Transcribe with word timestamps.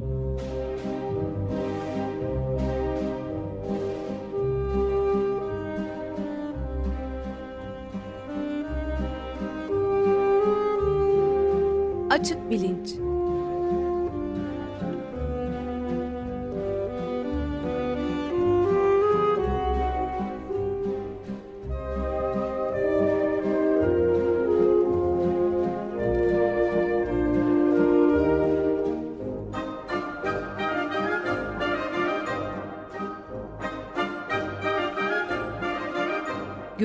Açık 0.00 0.29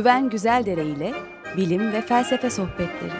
Güven 0.06 0.30
Güzeldere 0.30 0.86
ile 0.86 1.12
bilim 1.58 1.92
ve 1.92 2.02
felsefe 2.02 2.50
sohbetleri. 2.50 3.12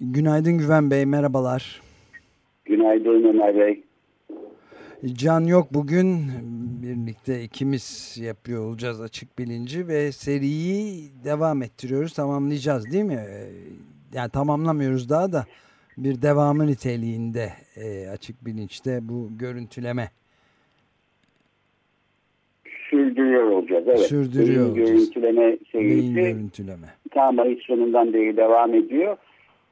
Günaydın 0.00 0.58
Güven 0.58 0.90
Bey, 0.90 1.06
merhabalar. 1.06 1.82
Günaydın 2.64 3.24
Ömer 3.24 3.56
Bey. 3.58 3.84
Can 5.12 5.40
yok 5.40 5.68
bugün 5.74 6.26
birlikte 6.82 7.42
ikimiz 7.42 8.16
yapıyor 8.22 8.64
olacağız 8.64 9.00
açık 9.00 9.38
bilinci 9.38 9.88
ve 9.88 10.12
seriyi 10.12 11.10
devam 11.24 11.62
ettiriyoruz 11.62 12.12
tamamlayacağız 12.12 12.92
değil 12.92 13.04
mi? 13.04 13.26
Yani 14.14 14.30
tamamlamıyoruz 14.30 15.08
daha 15.08 15.32
da 15.32 15.44
bir 15.98 16.22
devamı 16.22 16.66
niteliğinde 16.66 17.52
e, 17.76 18.08
açık 18.08 18.46
bilinçte 18.46 18.98
bu 19.02 19.28
görüntüleme. 19.38 20.10
Sürdürüyor 22.90 23.55
olacağız 23.70 23.84
evet. 23.88 24.00
Sürdürüyor 24.00 24.48
Beyin 24.48 24.68
olacağız. 24.70 24.90
görüntüleme 24.90 25.56
serisi 25.72 26.14
görüntüleme. 26.14 26.86
ta 27.10 27.32
Mayıs 27.32 27.62
sonundan 27.62 28.12
beri 28.12 28.36
devam 28.36 28.74
ediyor. 28.74 29.16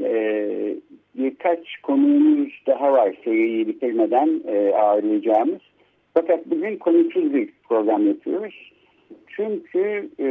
Ee, 0.00 0.74
birkaç 1.14 1.76
konumuz 1.82 2.48
daha 2.66 2.92
var 2.92 3.14
seriyi 3.24 3.68
bitirmeden 3.68 4.40
e, 4.46 4.74
ağırlayacağımız. 4.74 5.60
Fakat 6.14 6.46
bugün 6.46 6.76
konusuz 6.76 7.34
bir 7.34 7.48
program 7.68 8.06
yapıyoruz. 8.06 8.72
Çünkü 9.36 10.08
e, 10.20 10.26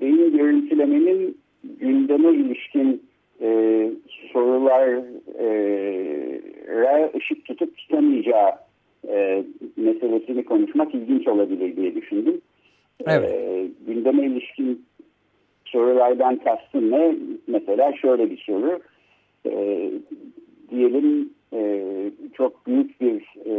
beyin 0.00 0.36
görüntülemenin 0.38 1.38
gündeme 1.80 2.30
ilişkin 2.30 3.02
e, 3.40 3.90
sorulara 4.32 5.04
ışık 7.16 7.44
tutup 7.44 7.76
tutamayacağı 7.76 8.50
e, 9.08 9.44
meselesini 9.76 10.44
konuşmak 10.44 10.94
ilginç 10.94 11.28
olabilir 11.28 11.76
diye 11.76 11.94
düşündüm. 11.94 12.40
Evet. 13.06 13.30
E, 13.30 13.68
gündeme 13.86 14.26
ilişkin 14.26 14.84
sorulardan 15.64 16.36
kastım 16.36 16.90
ne? 16.90 17.16
Mesela 17.46 17.92
şöyle 17.92 18.30
bir 18.30 18.38
soru. 18.38 18.80
E, 19.46 19.90
diyelim 20.70 21.30
e, 21.52 21.82
çok 22.34 22.66
büyük 22.66 23.00
bir 23.00 23.24
e, 23.46 23.54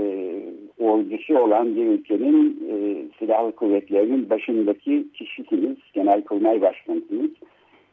ordusu 0.79 1.39
olan 1.39 1.75
bir 1.75 1.85
ülkenin 1.85 2.63
e, 2.71 3.05
silahlı 3.19 3.51
kuvvetlerinin 3.51 4.29
başındaki 4.29 5.07
kişisiniz, 5.13 5.77
genelkurmay 5.93 6.61
başkanısınız 6.61 7.31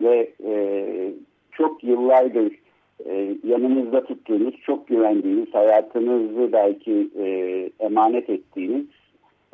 ve 0.00 0.30
e, 0.44 0.84
çok 1.52 1.84
yıllardır 1.84 2.52
e, 3.06 3.34
yanınızda 3.44 4.04
tuttuğunuz, 4.04 4.54
çok 4.66 4.88
güvendiğiniz, 4.88 5.54
hayatınızı 5.54 6.52
belki 6.52 7.08
e, 7.18 7.26
emanet 7.80 8.30
ettiğiniz 8.30 8.86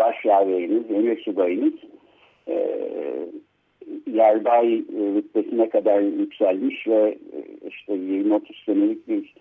başyaveriniz, 0.00 0.90
emir 0.90 1.22
subayınız 1.22 1.74
e, 2.48 2.56
yarbay 4.12 4.74
e, 4.74 4.98
rütbesine 5.14 5.68
kadar 5.68 6.00
yükselmiş 6.00 6.88
ve 6.88 7.18
e, 7.32 7.68
işte 7.68 7.92
20-30 7.92 8.64
senelik 8.66 9.08
bir 9.08 9.34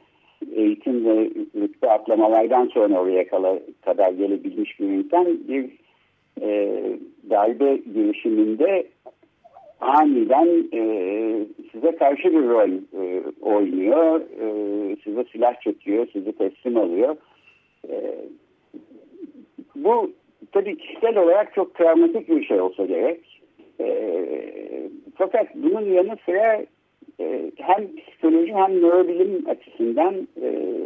eğitim 0.55 1.05
ve 1.05 1.29
rütbe 1.61 1.89
atlamalardan 1.89 2.65
sonra 2.65 3.01
oraya 3.01 3.27
kadar 3.81 4.11
gelebilmiş 4.11 4.79
bir 4.79 4.87
insan 4.87 5.25
bir 5.47 5.69
e, 6.41 6.81
darbe 7.29 7.77
girişiminde 7.93 8.87
aniden 9.81 10.67
e, 10.73 10.81
size 11.71 11.95
karşı 11.95 12.23
bir 12.23 12.49
rol 12.49 12.69
e, 13.03 13.23
oynuyor, 13.41 14.21
e, 14.21 14.95
size 15.03 15.23
silah 15.31 15.61
çekiyor, 15.61 16.07
sizi 16.13 16.31
teslim 16.31 16.77
alıyor. 16.77 17.15
E, 17.89 18.15
bu 19.75 20.11
tabii 20.51 20.77
kişisel 20.77 21.17
olarak 21.17 21.53
çok 21.53 21.75
travmatik 21.75 22.29
bir 22.29 22.43
şey 22.45 22.61
olsa 22.61 22.85
gerek. 22.85 23.41
E, 23.79 24.89
fakat 25.15 25.55
bunun 25.55 25.93
yanı 25.93 26.17
sıra 26.25 26.65
e, 27.19 27.51
hem 27.57 27.95
psikoloji 27.95 28.53
hem 28.53 28.81
nörobilim 28.81 29.49
açısından 29.49 30.27
e, 30.41 30.79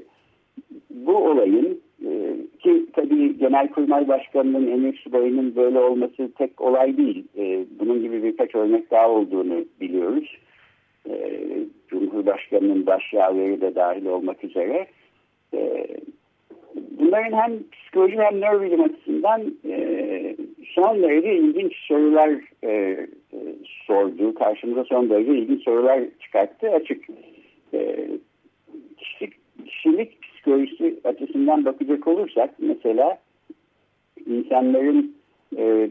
bu 0.90 1.18
olayın 1.18 1.82
e, 2.06 2.36
ki 2.60 2.86
tabii 2.94 3.38
Genelkurmay 3.38 4.08
Başkanı'nın 4.08 4.72
emir 4.72 4.98
subayının 4.98 5.56
böyle 5.56 5.80
olması 5.80 6.32
tek 6.38 6.62
olay 6.62 6.98
değil. 6.98 7.26
E, 7.38 7.66
bunun 7.80 8.02
gibi 8.02 8.24
birkaç 8.24 8.56
örnek 8.56 8.92
daha 8.92 9.10
olduğunu 9.10 9.66
biliyoruz. 9.82 10.38
E, 11.10 11.42
Cumhurbaşkanı'nın 11.88 12.86
başyaveri 12.86 13.62
de 13.62 13.76
dahil 13.76 14.06
olmak 14.06 14.44
üzere. 14.44 14.88
E, 15.54 15.88
bunların 17.14 17.38
hem 17.38 17.60
psikoloji 17.72 18.18
hem 18.18 18.42
nörobilim 18.42 18.82
açısından 18.82 19.42
e, 19.66 20.36
son 20.76 21.02
derece 21.02 21.36
ilginç 21.36 21.74
sorular 21.76 22.30
e, 22.64 22.70
e, 22.70 23.08
sordu. 23.88 24.34
Karşımıza 24.34 24.84
son 24.84 25.10
derece 25.10 25.32
ilginç 25.32 25.64
sorular 25.64 26.00
çıkarttı 26.20 26.70
açık. 26.70 27.06
E, 27.74 28.10
kişilik, 28.98 29.34
kişilik 29.66 30.22
psikolojisi 30.22 31.00
açısından 31.04 31.66
bakacak 31.66 32.08
olursak 32.08 32.50
mesela 32.60 33.18
insanların 34.26 35.16
e, 35.58 35.90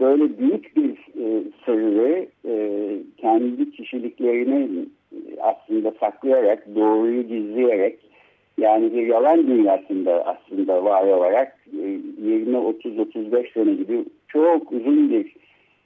böyle 0.00 0.38
büyük 0.38 0.76
bir 0.76 0.90
e, 0.90 1.42
sırrı 1.64 2.26
e, 2.48 2.92
kendi 3.16 3.70
kişiliklerini 3.70 4.86
aslında 5.40 5.92
saklayarak, 6.00 6.74
doğruyu 6.74 7.22
gizleyerek 7.22 8.03
yani 8.58 8.92
bir 8.92 9.06
yalan 9.06 9.46
dünyasında 9.46 10.26
aslında 10.26 10.84
var 10.84 11.06
olarak 11.06 11.56
e, 11.72 11.86
20-30-35 12.22 13.52
sene 13.52 13.74
gibi 13.74 14.04
çok 14.28 14.72
uzun 14.72 15.10
bir 15.10 15.34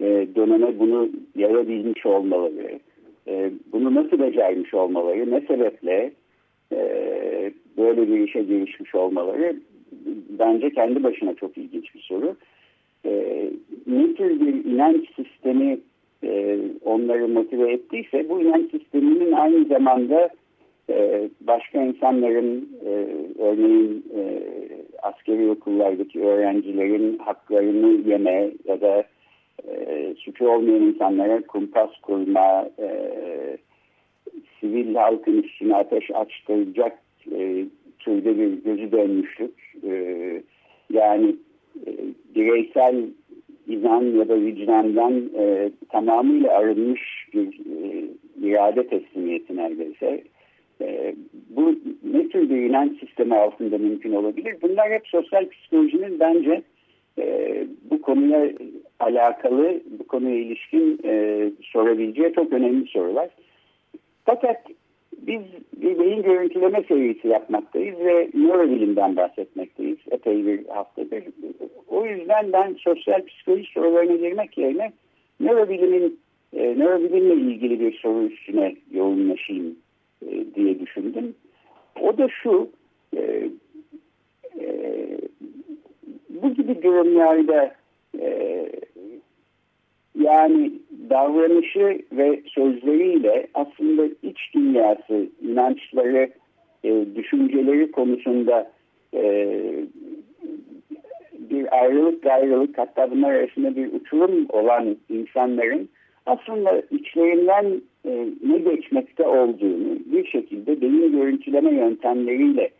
e, 0.01 0.27
döneme 0.35 0.79
bunu 0.79 1.09
yayabilmiş 1.37 2.07
olmaları, 2.07 2.79
e, 3.29 3.51
bunu 3.73 3.95
nasıl 3.95 4.19
becermiş 4.19 4.75
olmaları, 4.75 5.31
ne 5.31 5.41
sebeple 5.41 6.13
e, 6.73 6.83
böyle 7.77 8.09
bir 8.09 8.29
işe 8.29 8.43
girişmiş 8.43 8.95
olmaları 8.95 9.57
bence 10.39 10.71
kendi 10.71 11.03
başına 11.03 11.35
çok 11.35 11.59
ilginç 11.59 11.95
bir 11.95 12.01
soru. 12.01 12.37
E, 13.05 13.45
ne 13.87 14.15
tür 14.15 14.41
bir 14.41 14.65
inanç 14.65 15.07
sistemi 15.17 15.79
e, 16.25 16.59
onları 16.85 17.29
motive 17.29 17.73
ettiyse 17.73 18.29
bu 18.29 18.41
inanç 18.41 18.71
sisteminin 18.71 19.33
aynı 19.33 19.65
zamanda 19.65 20.31
e, 20.91 21.29
başka 21.41 21.83
insanların 21.83 22.69
e, 22.87 22.91
örneğin 23.43 24.05
e, 24.17 24.43
askeri 25.03 25.51
okullardaki 25.51 26.21
öğrencilerin 26.21 27.19
haklarını 27.19 28.11
yeme 28.11 28.51
ya 28.65 28.81
da 28.81 29.05
e, 29.69 30.15
suçu 30.19 30.49
olmayan 30.49 30.83
insanlara 30.83 31.41
kumpas 31.43 31.91
kurma, 32.03 32.69
e, 32.79 32.89
sivil 34.61 34.95
halkın 34.95 35.43
üstüne 35.43 35.77
ateş 35.77 36.11
açtıracak 36.11 36.99
e, 37.33 37.65
türde 37.99 38.39
bir 38.39 38.65
gözü 38.65 38.93
dönmüşlük. 38.93 39.55
Yani 40.93 41.37
e, 41.87 41.91
bireysel 42.35 43.05
inan 43.69 44.03
ya 44.03 44.29
da 44.29 44.41
vicdandan 44.41 45.31
e, 45.39 45.71
tamamıyla 45.89 46.53
arınmış 46.53 47.29
bir 47.35 47.49
e, 47.49 48.05
irade 48.43 48.87
teslimiyeti 48.87 49.57
neredeyse. 49.57 50.25
E, 50.81 51.15
bu 51.51 51.75
ne 52.13 52.29
tür 52.29 52.51
bir 52.51 52.57
inanç 52.57 53.01
sistemi 53.01 53.37
altında 53.37 53.79
mümkün 53.79 54.13
olabilir? 54.13 54.57
Bunlar 54.63 54.91
hep 54.91 55.07
sosyal 55.07 55.49
psikolojinin 55.49 56.21
bence 56.21 56.63
e, 57.19 57.67
bu 57.91 58.03
konuya 58.03 58.53
alakalı, 59.01 59.81
bu 59.99 60.07
konuya 60.07 60.37
ilişkin 60.37 61.01
e, 61.05 61.45
sorabileceği 61.63 62.33
çok 62.33 62.53
önemli 62.53 62.87
sorular. 62.87 63.29
Fakat 64.25 64.57
biz 65.13 65.41
bir 65.77 65.99
beyin 65.99 66.23
görüntüleme 66.23 66.83
serisi 66.89 67.29
yapmaktayız 67.29 67.99
ve 67.99 68.29
nörobilimden 68.35 69.17
bahsetmekteyiz 69.17 69.99
epey 70.11 70.47
bir 70.47 70.67
haftadır. 70.67 71.25
O 71.89 72.07
yüzden 72.07 72.53
ben 72.53 72.77
sosyal 72.79 73.27
psikoloji 73.27 73.73
sorularına 73.73 74.17
girmek 74.17 74.59
yerine 74.59 74.93
nörobilimin 75.41 76.19
e, 76.53 76.79
nörobilimle 76.79 77.35
ilgili 77.35 77.81
bir 77.81 77.99
soru 77.99 78.23
üstüne 78.23 78.75
yoğunlaşayım 78.91 79.77
e, 80.27 80.55
diye 80.55 80.81
düşündüm. 80.81 81.35
O 82.01 82.19
da 82.19 82.29
şu, 82.43 82.71
e, 83.17 83.51
e, 84.61 85.19
bu 86.29 86.55
gibi 86.55 86.83
durumlarda 86.83 87.75
e, 88.21 88.69
yani 90.19 90.73
davranışı 91.11 92.03
ve 92.13 92.43
sözleriyle 92.47 93.47
aslında 93.55 94.07
iç 94.23 94.55
dünyası, 94.55 95.29
inançları, 95.43 96.31
e, 96.85 97.05
düşünceleri 97.15 97.91
konusunda 97.91 98.71
e, 99.15 99.25
bir 101.33 101.81
ayrılık 101.81 102.23
gayrılık 102.23 102.79
hatta 102.79 103.11
bunlar 103.11 103.33
arasında 103.33 103.77
bir 103.77 103.93
uçurum 103.93 104.47
olan 104.49 104.97
insanların 105.09 105.89
aslında 106.27 106.83
içlerinden 106.91 107.83
e, 108.09 108.27
ne 108.49 108.59
geçmekte 108.59 109.27
olduğunu 109.27 109.99
bir 110.13 110.27
şekilde 110.27 110.81
beyin 110.81 111.13
görüntüleme 111.13 111.75
yöntemleriyle 111.75 112.71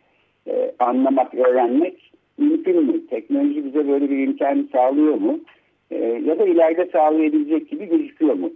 e, 0.47 0.71
anlamak, 0.79 1.33
öğrenmek 1.33 2.11
mümkün 2.37 2.85
mü? 2.85 3.07
Teknoloji 3.07 3.65
bize 3.65 3.87
böyle 3.87 4.09
bir 4.09 4.17
imkan 4.17 4.69
sağlıyor 4.71 5.15
mu? 5.15 5.39
E, 5.91 5.97
ya 6.25 6.39
da 6.39 6.45
ileride 6.45 6.89
sağlayabilecek 6.91 7.69
gibi 7.69 7.85
gözüküyor 7.85 8.33
mu? 8.33 8.51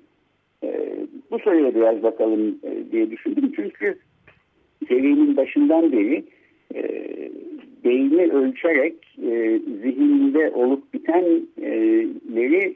E, 0.64 0.96
bu 1.32 1.40
soruya 1.40 1.76
biraz 1.76 2.04
bakalım 2.04 2.60
e, 2.64 2.92
diye 2.92 3.12
düşündüm. 3.12 3.52
Çünkü 3.56 3.98
serinin 4.88 5.38
başından 5.38 5.92
beri 5.92 6.24
e, 6.76 6.84
beyni 7.86 8.32
ölçerek 8.32 8.96
e, 9.18 9.60
zihninde 9.82 10.52
olup 10.52 10.94
bitenleri 10.94 12.76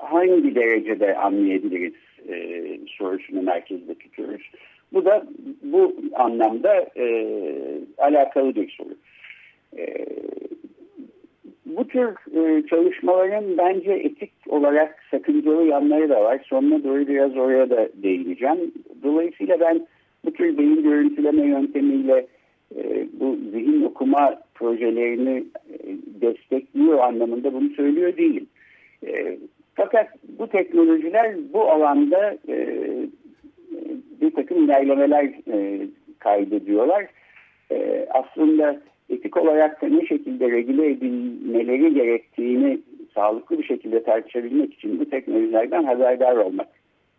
hangi 0.00 0.54
derecede 0.54 1.16
anlayabiliriz 1.16 1.94
e, 2.28 2.64
sorusunu 2.86 3.42
merkezde 3.42 3.94
tutuyoruz. 3.94 4.50
Bu 4.92 5.04
da 5.04 5.26
bu 5.62 5.96
anlamda 6.14 6.86
e, 6.96 7.26
alakalı 7.98 8.54
bir 8.54 8.70
soru. 8.70 8.94
E, 9.76 10.06
bu 11.66 11.88
tür 11.88 12.08
e, 12.36 12.66
çalışmaların 12.66 13.58
bence 13.58 13.92
etik 13.92 14.32
olarak 14.48 15.02
sakıncalı 15.10 15.66
yanları 15.66 16.08
da 16.08 16.22
var. 16.22 16.40
Sonuna 16.46 16.84
doğru 16.84 17.08
biraz 17.08 17.36
oraya 17.36 17.70
da 17.70 17.88
değineceğim. 17.94 18.72
Dolayısıyla 19.02 19.60
ben 19.60 19.86
bu 20.24 20.32
tür 20.32 20.58
beyin 20.58 20.82
görüntüleme 20.82 21.46
yöntemiyle 21.46 22.26
e, 22.76 23.06
bu 23.20 23.38
zihin 23.52 23.82
okuma 23.82 24.42
projelerini 24.54 25.44
e, 25.72 25.78
destekliyor 26.20 26.98
anlamında 26.98 27.52
bunu 27.52 27.68
söylüyor 27.68 28.16
değilim. 28.16 28.46
E, 29.06 29.38
fakat 29.74 30.08
bu 30.38 30.48
teknolojiler 30.48 31.36
bu 31.52 31.70
alanda 31.70 32.38
e, 32.48 32.78
bir 34.20 34.30
takım 34.34 34.64
ilerlemeler 34.64 35.24
e, 35.52 35.88
kaydediyorlar. 36.18 37.06
E, 37.70 38.06
aslında 38.10 38.80
etik 39.10 39.36
olarak 39.36 39.82
da 39.82 39.86
ne 39.86 40.06
şekilde 40.06 40.50
regüle 40.50 40.90
edilmeleri 40.90 41.94
gerektiğini 41.94 42.80
sağlıklı 43.14 43.58
bir 43.58 43.64
şekilde 43.64 44.02
tartışabilmek 44.02 44.74
için 44.74 45.00
bu 45.00 45.10
teknolojilerden 45.10 45.84
haberdar 45.84 46.36
olmak 46.36 46.68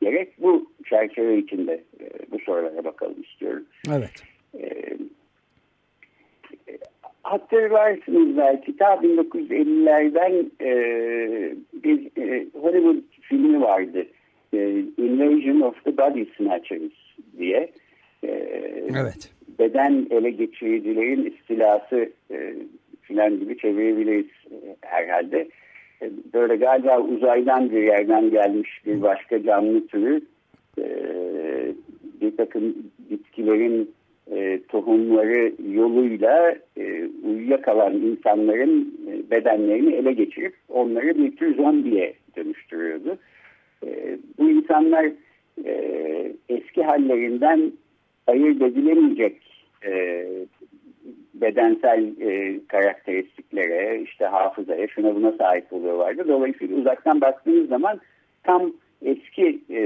gerek. 0.01 0.41
Bu 0.41 0.71
çerçeve 0.85 1.37
içinde 1.37 1.73
e, 1.73 2.31
bu 2.31 2.39
sorulara 2.39 2.83
bakalım 2.83 3.21
istiyorum. 3.21 3.65
Evet. 3.89 4.23
E, 4.59 4.97
hatırlarsınız 7.23 8.37
belki 8.37 8.77
ta 8.77 8.93
1950'lerden 8.93 10.51
e, 10.61 10.71
bir 11.85 12.21
e, 12.21 12.45
Hollywood 12.53 13.03
filmi 13.21 13.61
vardı. 13.61 14.05
E, 14.53 14.79
Invasion 14.97 15.61
of 15.61 15.83
the 15.83 15.97
Body 15.97 16.25
Snatchers 16.37 16.91
diye. 17.37 17.69
E, 18.23 18.29
evet. 19.01 19.31
Beden 19.59 20.07
ele 20.09 20.29
geçiricilerin 20.29 21.25
istilası 21.25 22.09
e, 22.31 22.53
filan 23.01 23.39
gibi 23.39 23.57
çevirebiliriz 23.57 24.25
e, 24.51 24.75
herhalde. 24.81 25.47
E, 26.01 26.09
böyle 26.33 26.55
galiba 26.55 26.99
uzaydan 26.99 27.71
bir 27.71 27.83
yerden 27.83 28.31
gelmiş 28.31 28.69
bir 28.85 29.01
başka 29.01 29.43
canlı 29.43 29.87
türü 29.87 30.21
e, 30.79 30.85
bir 32.21 32.37
takım 32.37 32.75
bitkilerin 33.09 33.91
e, 34.31 34.59
tohumları 34.67 35.53
yoluyla 35.71 36.55
e, 36.77 37.09
uyuyakalan 37.23 37.93
insanların 37.93 38.97
e, 39.07 39.31
bedenlerini 39.31 39.95
ele 39.95 40.13
geçirip 40.13 40.53
onları 40.69 41.17
bir 41.17 41.35
tür 41.35 41.55
zombiye 41.55 42.13
dönüştürüyordu. 42.37 43.17
E, 43.85 44.17
bu 44.37 44.49
insanlar 44.49 45.11
e, 45.65 46.31
eski 46.49 46.83
hallerinden 46.83 47.71
ayırt 48.27 48.61
edilemeyecek 48.61 49.41
e, 49.85 50.25
bedensel 51.33 52.21
e, 52.21 52.59
karakteristiklere, 52.67 54.01
işte 54.01 54.25
hafızaya, 54.25 54.87
şuna 54.87 55.15
buna 55.15 55.31
sahip 55.31 55.73
oluyorlardı. 55.73 56.27
Dolayısıyla 56.27 56.77
uzaktan 56.77 57.21
baktığınız 57.21 57.69
zaman 57.69 57.99
tam 58.43 58.71
eski 59.01 59.59
e, 59.69 59.81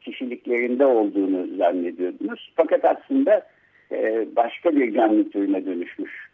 kişiliklerinde 0.00 0.86
olduğunu 0.86 1.56
zannediyordunuz. 1.56 2.52
Fakat 2.56 2.84
aslında 2.84 3.46
e, 3.92 4.26
başka 4.36 4.76
bir 4.76 4.94
canlı 4.94 5.30
türüne 5.30 5.66
dönüşmüş 5.66 6.30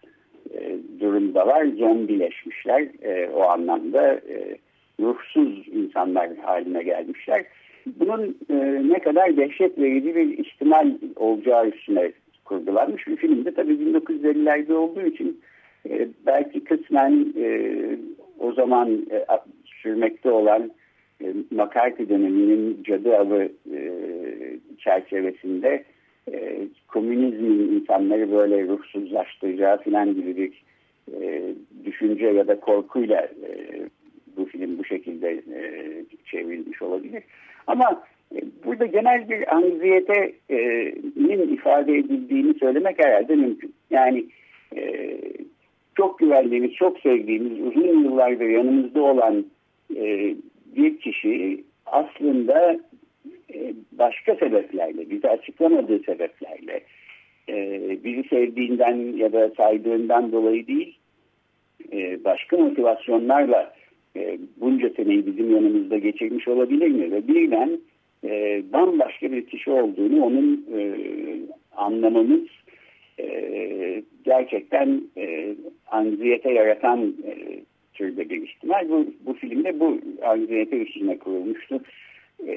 e, 0.54 0.76
durumdalar. 1.00 1.66
Zombileşmişler 1.66 2.88
e, 3.02 3.28
o 3.28 3.42
anlamda 3.42 4.14
e, 4.14 4.58
ruhsuz 5.00 5.68
insanlar 5.68 6.36
haline 6.36 6.82
gelmişler. 6.82 7.44
Bunun 7.86 8.36
e, 8.50 8.54
ne 8.88 8.98
kadar 8.98 9.36
dehşet 9.36 9.78
verici 9.78 10.14
bir 10.14 10.38
ihtimal 10.38 10.90
olacağı 11.16 11.68
üstüne 11.68 12.12
kurgulanmış 12.44 13.06
bir 13.06 13.16
filmde. 13.16 13.54
Tabii 13.54 13.72
1950'lerde 13.72 14.72
olduğu 14.72 15.02
için 15.02 15.40
belki 16.26 16.64
kısmen 16.64 17.26
o 18.38 18.52
zaman 18.52 19.06
e, 19.10 19.24
sürmekte 19.64 20.30
olan 20.30 20.70
McCarthy 21.50 22.08
döneminin 22.08 22.82
cadı 22.82 23.16
avı 23.16 23.48
çerçevesinde 24.78 25.84
e, 26.32 26.68
komünizmin 26.88 27.72
insanları 27.72 28.32
böyle 28.32 28.68
ruhsuzlaştıracağı 28.68 29.82
filan 29.82 30.14
gibi 30.14 30.36
bir 30.36 30.62
e, 31.20 31.42
düşünce 31.84 32.26
ya 32.26 32.48
da 32.48 32.60
korkuyla 32.60 33.20
e, 33.20 33.80
bu 34.36 34.44
film 34.44 34.78
bu 34.78 34.84
şekilde 34.84 35.30
e, 35.30 35.92
çevrilmiş 36.24 36.82
olabilir. 36.82 37.22
Ama 37.66 38.02
e, 38.34 38.38
burada 38.64 38.86
genel 38.86 39.28
bir 39.28 39.56
anksiyetenin 39.56 41.54
ifade 41.54 41.98
edildiğini 41.98 42.54
söylemek 42.54 43.04
herhalde 43.04 43.34
mümkün. 43.36 43.74
Yani 43.90 44.24
e, 44.76 45.18
çok 45.94 46.18
güvendiğimiz, 46.18 46.72
çok 46.72 47.00
sevdiğimiz, 47.00 47.60
uzun 47.60 48.02
yıllardır 48.04 48.48
yanımızda 48.48 49.02
olan 49.02 49.44
e, 49.96 50.34
bir 50.76 50.98
kişi 50.98 51.64
aslında 51.86 52.72
e, 52.72 52.80
başka 53.98 54.34
sebeplerle, 54.34 55.10
bize 55.10 55.28
açıklamadığı 55.28 55.98
sebeplerle, 55.98 56.80
e, 57.48 57.80
bizi 58.04 58.28
sevdiğinden 58.28 59.16
ya 59.16 59.32
da 59.32 59.50
saydığından 59.56 60.32
dolayı 60.32 60.66
değil, 60.66 60.98
e, 61.92 62.24
başka 62.24 62.56
motivasyonlarla 62.56 63.76
bunca 64.56 64.90
seneyi 64.90 65.26
bizim 65.26 65.54
yanımızda 65.54 65.98
geçirmiş 65.98 66.48
olabilir 66.48 66.88
mi? 66.88 67.12
Ve 67.12 67.28
birden 67.28 67.78
bambaşka 68.72 69.32
bir 69.32 69.46
kişi 69.46 69.70
olduğunu 69.70 70.24
onun 70.24 70.66
anlamamız 71.76 72.48
gerçekten 74.24 75.02
anziyete 75.90 76.52
yaratan 76.52 77.14
türde 77.94 78.30
bir 78.30 78.42
ihtimal. 78.42 78.88
Bu, 78.88 79.06
bu 79.26 79.34
filmde 79.34 79.80
bu 79.80 79.98
anziyete 80.22 80.76
üstüne 80.76 81.18
kurulmuştu 81.18 81.80
e, 82.46 82.56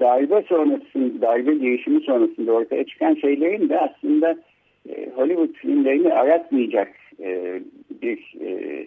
darbe 0.00 0.42
sonrasında, 0.42 1.22
darbe 1.22 1.54
girişimi 1.54 2.00
sonrasında 2.00 2.52
ortaya 2.52 2.84
çıkan 2.84 3.14
şeylerin 3.14 3.68
de 3.68 3.80
aslında 3.80 4.36
e, 4.88 5.10
Hollywood 5.14 5.54
filmlerini 5.54 6.14
aratmayacak 6.14 6.94
e, 7.20 7.60
bir 8.02 8.34
e, 8.40 8.86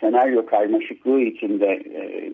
senaryo 0.00 0.46
karmaşıklığı 0.46 1.20
içinde 1.20 1.66
e, 1.94 2.32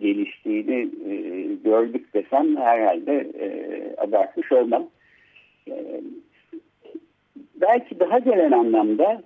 geliştiğini 0.00 0.88
gördük 1.64 2.14
desem 2.14 2.56
herhalde 2.56 3.30
e, 3.40 3.48
abartmış 3.96 4.52
olmam. 4.52 4.86
Belki 7.60 8.00
daha 8.00 8.18
gelen 8.18 8.52
anlamda 8.52 9.22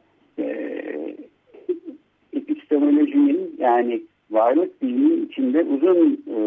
epistemolojinin 2.33 3.57
yani 3.59 4.03
varlık 4.33 4.83
bilimi 4.83 5.25
içinde 5.25 5.63
uzun 5.63 6.25
e, 6.37 6.39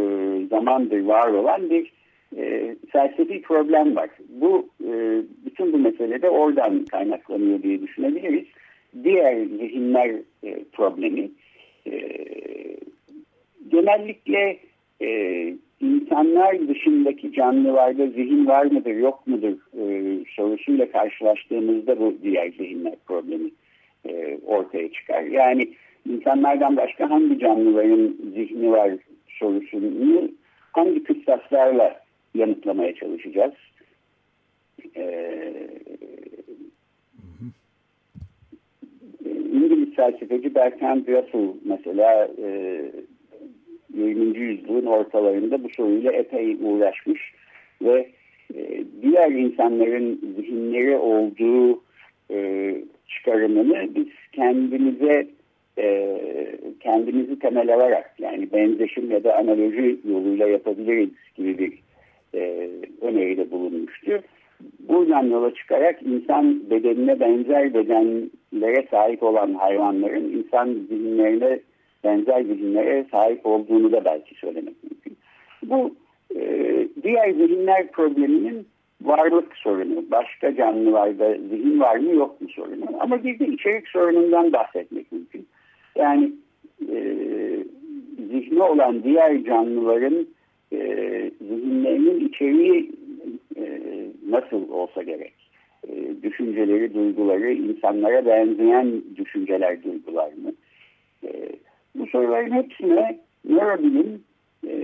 zamandır 0.48 1.02
var 1.04 1.28
olan 1.28 1.70
bir 1.70 1.92
e, 2.38 2.76
felsefi 2.92 3.42
problem 3.42 3.96
var. 3.96 4.10
Bu 4.30 4.70
e, 4.84 5.22
bütün 5.46 5.74
bu 5.74 5.78
meselede 5.78 6.30
oradan 6.30 6.86
kaynaklanıyor 6.86 7.64
diye 7.64 7.82
düşünebiliriz. 7.82 8.46
Diğer 9.04 9.46
zihinler 9.46 10.12
e, 10.44 10.64
problemi 10.74 11.30
e, 11.88 12.18
genellikle 13.72 14.58
e, 15.02 15.10
insanlar 15.82 16.68
dışındaki 16.68 17.34
canlılarda 17.34 18.08
zihin 18.08 18.48
var 18.48 18.66
mıdır 18.66 18.96
yok 18.96 19.28
mudur 19.28 19.58
e, 19.80 20.16
sorusuyla 20.36 20.92
karşılaştığımızda 20.92 22.00
bu 22.00 22.14
diğer 22.24 22.50
zihinler 22.50 22.96
problemi 23.08 23.50
e, 24.10 24.38
ortaya 24.46 24.92
çıkar. 24.92 25.22
Yani 25.22 25.68
insanlardan 26.10 26.78
başka 26.78 27.10
hangi 27.10 27.40
canlıların 27.40 28.18
zihni 28.34 28.72
var 28.72 28.92
sorusunu 29.28 30.30
hangi 30.74 31.04
kıstaslarla 31.04 32.00
yanıtlamaya 32.36 32.96
çalışacağız. 32.96 33.54
Ee, 34.96 35.54
İngiliz 39.26 39.96
felsefeci 39.96 40.56
Bertrand 40.56 41.08
Russell 41.08 41.54
mesela 41.66 42.28
e, 42.38 42.82
20. 43.94 44.38
yüzyılın 44.38 44.86
ortalarında 44.86 45.64
bu 45.64 45.70
soruyla 45.70 46.12
epey 46.12 46.58
uğraşmış 46.62 47.34
ve 47.82 48.10
e, 48.56 48.84
diğer 49.02 49.32
insanların 49.32 50.36
zihinleri 50.36 50.98
olduğu 50.98 51.84
e, 52.32 52.76
çıkarımını 53.08 53.96
biz 53.96 54.08
kendimize 54.32 55.28
e, 55.78 56.18
kendimizi 56.80 57.40
temel 57.40 57.74
alarak 57.74 58.14
yani 58.20 58.52
benzeşim 58.54 59.12
ya 59.12 59.24
da 59.24 59.38
analoji 59.38 60.00
yoluyla 60.10 60.48
yapabiliriz 60.48 61.10
gibi 61.36 61.58
bir 61.58 61.74
e, 62.40 62.70
öneride 63.02 63.52
bulunmuştu. 63.52 64.22
Buradan 64.80 65.24
yola 65.24 65.54
çıkarak 65.54 66.02
insan 66.04 66.70
bedenine 66.70 67.20
benzer 67.20 67.74
bedenlere 67.74 68.88
sahip 68.92 69.24
olan 69.24 69.54
hayvanların 69.54 70.32
insan 70.32 70.74
zihinlerine 70.90 71.60
benzer 72.04 72.42
zihinlere 72.42 73.06
sahip 73.12 73.46
olduğunu 73.46 73.92
da 73.92 74.06
belki 74.06 74.36
söylemek 74.36 74.76
mümkün. 74.84 75.18
Bu 75.64 75.96
e, 76.36 76.42
diğer 77.04 77.32
zihinler 77.32 77.92
probleminin 77.92 78.68
varlık 79.02 79.58
sorunu, 79.58 80.12
başka 80.12 80.56
canlılarda 80.56 81.34
zihin 81.34 81.80
var 81.80 81.96
mı 81.96 82.16
yok 82.16 82.42
mu 82.42 82.48
sorunu. 82.50 82.86
Ama 83.00 83.24
bir 83.24 83.40
de 83.40 83.48
içerik 83.48 83.88
sorunundan 83.88 84.54
bahsetmek 84.54 85.12
mümkün. 85.12 85.48
Yani 85.96 86.32
e, 86.92 86.98
zihni 88.32 88.64
olan 88.64 89.04
diğer 89.04 89.44
canlıların 89.44 90.28
e, 90.74 90.78
zihinlerinin 91.42 92.28
içeriği 92.28 92.92
e, 93.58 93.82
nasıl 94.30 94.70
olsa 94.70 95.04
gerek. 95.04 95.34
E, 95.88 96.24
düşünceleri, 96.24 96.94
duyguları 96.94 97.52
insanlara 97.52 98.26
benzeyen 98.26 99.02
düşünceler, 99.16 99.84
duygular 99.84 100.28
mı? 100.28 100.52
E, 101.24 101.50
bu 101.96 102.08
soruların 102.08 102.52
hepsine 102.52 103.20
nörobilim 103.50 104.24
e, 104.68 104.76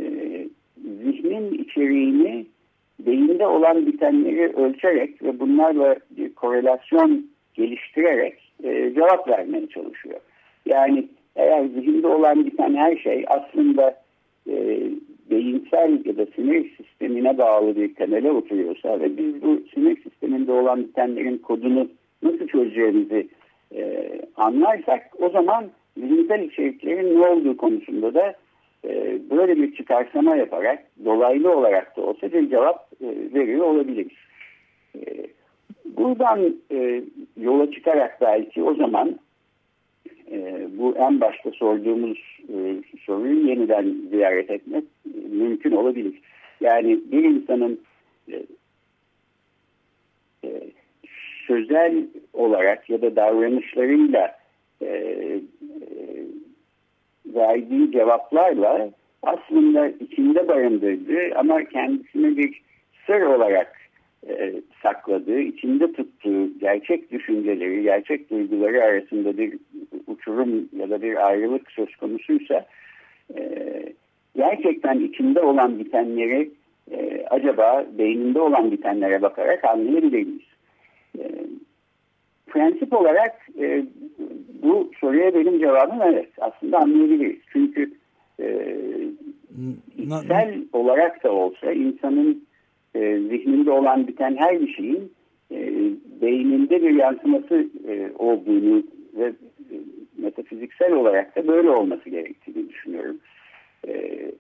zihnin 0.78 1.52
içeriğini 1.52 2.46
beyinde 3.00 3.48
olan 3.48 3.86
bitenleri 3.86 4.54
ölçerek 4.56 5.24
ve 5.24 5.40
bunlarla 5.40 5.96
bir 6.10 6.34
korelasyon 6.34 7.26
geliştirerek 7.54 8.54
e, 8.64 8.94
cevap 8.96 9.28
vermeye 9.28 9.68
çalışıyor. 9.68 10.20
Yani 10.72 11.08
eğer 11.36 11.66
zihinde 11.66 12.08
olan 12.08 12.46
biten 12.46 12.76
her 12.76 12.98
şey 12.98 13.26
aslında 13.28 14.02
e, 14.50 14.82
beyinsel 15.32 16.06
ya 16.06 16.18
da 16.18 16.26
sinir 16.36 16.76
sistemine 16.78 17.38
bağlı 17.38 17.76
bir 17.76 17.96
temele 17.96 18.32
oturuyorsa 18.32 19.00
ve 19.00 19.18
biz 19.18 19.42
bu 19.42 19.62
sinir 19.74 20.02
sisteminde 20.04 20.52
olan 20.52 20.80
bitenlerin 20.80 21.38
kodunu 21.38 21.88
nasıl 22.24 22.48
çözeceğimizi 22.48 23.28
e, 23.76 24.12
anlarsak 24.36 25.02
o 25.20 25.30
zaman 25.30 25.66
zihinsel 25.98 26.44
içeriklerin 26.44 27.22
ne 27.22 27.28
olduğu 27.28 27.58
konusunda 27.58 28.14
da 28.14 28.34
e, 28.86 29.20
böyle 29.30 29.58
bir 29.58 29.76
çıkarsama 29.76 30.36
yaparak 30.36 30.84
dolaylı 31.06 31.58
olarak 31.58 31.98
da 31.98 32.02
olsa 32.02 32.32
bir 32.32 32.50
cevap 32.50 32.88
e, 33.02 33.34
veriyor 33.34 33.66
olabiliriz. 33.66 34.18
E, 34.96 35.02
buradan 35.86 36.56
e, 36.72 37.04
yola 37.38 37.72
çıkarak 37.72 38.22
belki 38.22 38.64
o 38.64 38.76
zaman 38.76 39.20
e, 40.32 40.68
bu 40.78 40.96
en 40.98 41.22
başta 41.22 41.52
sorduğumuz 41.52 42.40
e, 42.50 42.76
soruyu 43.06 43.48
yeniden 43.48 43.96
ziyaret 44.10 44.50
etmek 44.50 44.84
e, 45.06 45.18
mümkün 45.30 45.72
olabilir. 45.72 46.22
Yani 46.62 47.00
bir 47.12 47.24
insanın 47.24 47.80
e, 48.32 48.44
e, 50.46 50.50
sözel 51.48 52.06
olarak 52.34 52.90
ya 52.90 53.02
da 53.02 53.16
davranışlarıyla 53.16 54.36
e, 54.82 54.86
e, 54.86 55.42
verdiği 57.26 57.92
cevaplarla 57.92 58.90
aslında 59.24 59.88
içinde 59.88 60.48
barındırdığı 60.48 61.36
ama 61.36 61.64
kendisine 61.64 62.38
bir 62.38 62.62
sır 63.06 63.22
olarak 63.22 63.82
e, 64.28 64.54
sakladığı, 64.84 65.40
içinde 65.40 65.92
tuttuğu 65.94 66.60
gerçek 66.60 67.12
düşünceleri, 67.12 67.84
gerçek 67.84 68.30
duyguları 68.30 68.84
arasında 68.84 69.38
bir 69.38 69.58
uçurum 70.08 70.70
ya 70.78 70.90
da 70.90 71.02
bir 71.02 71.28
ayrılık 71.28 71.72
söz 71.72 71.96
konusuysa 71.96 72.66
e, 73.36 73.42
gerçekten 74.36 75.00
içinde 75.00 75.42
olan 75.42 75.80
bitenleri 75.80 76.52
e, 76.92 77.26
acaba 77.30 77.86
beyninde 77.98 78.42
olan 78.42 78.72
bitenlere 78.72 79.22
bakarak 79.22 79.66
anlayabilir 79.66 80.24
miyiz? 80.24 80.48
E, 81.20 81.24
prensip 82.48 82.94
olarak 82.94 83.48
e, 83.60 83.86
bu 84.64 84.92
soruya 85.00 85.34
benim 85.34 85.60
cevabım 85.60 86.02
evet. 86.02 86.30
Aslında 86.38 86.78
anlayabiliriz. 86.80 87.42
Çünkü 87.54 87.92
e, 88.40 88.78
içsel 89.98 90.56
olarak 90.74 91.24
da 91.24 91.32
olsa 91.32 91.72
insanın 91.72 92.46
e, 92.96 93.20
zihninde 93.20 93.72
olan 93.72 94.08
biten 94.08 94.36
her 94.36 94.62
bir 94.62 94.74
şeyin 94.74 95.12
e, 95.52 95.72
beyninde 96.22 96.82
bir 96.84 96.92
yansıması 96.92 97.68
e, 97.88 98.12
olduğunu 98.20 98.84
ve 99.14 99.26
e, 99.26 99.76
metafiziksel 100.18 100.94
olarak 100.94 101.36
da 101.36 101.48
böyle 101.48 101.70
olması 101.70 102.10
gerektiğini 102.10 102.70
düşünüyorum. 102.70 103.18
E, 103.88 103.94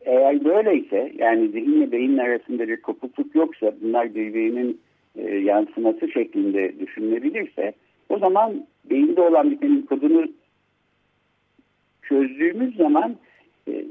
eğer 0.05 0.45
böyleyse 0.45 1.11
yani 1.17 1.47
zihinle 1.47 1.91
beyin 1.91 2.17
arasında 2.17 2.67
bir 2.67 2.81
kopukluk 2.81 3.35
yoksa 3.35 3.73
bunlar 3.81 4.15
birbirinin 4.15 4.79
e, 5.15 5.35
yansıması 5.35 6.11
şeklinde 6.11 6.79
düşünülebilirse 6.79 7.73
o 8.09 8.19
zaman 8.19 8.65
beyinde 8.89 9.21
olan 9.21 9.51
bitenin 9.51 9.81
kodunu 9.81 10.27
çözdüğümüz 12.03 12.75
zaman 12.75 13.15
e, 13.67 13.85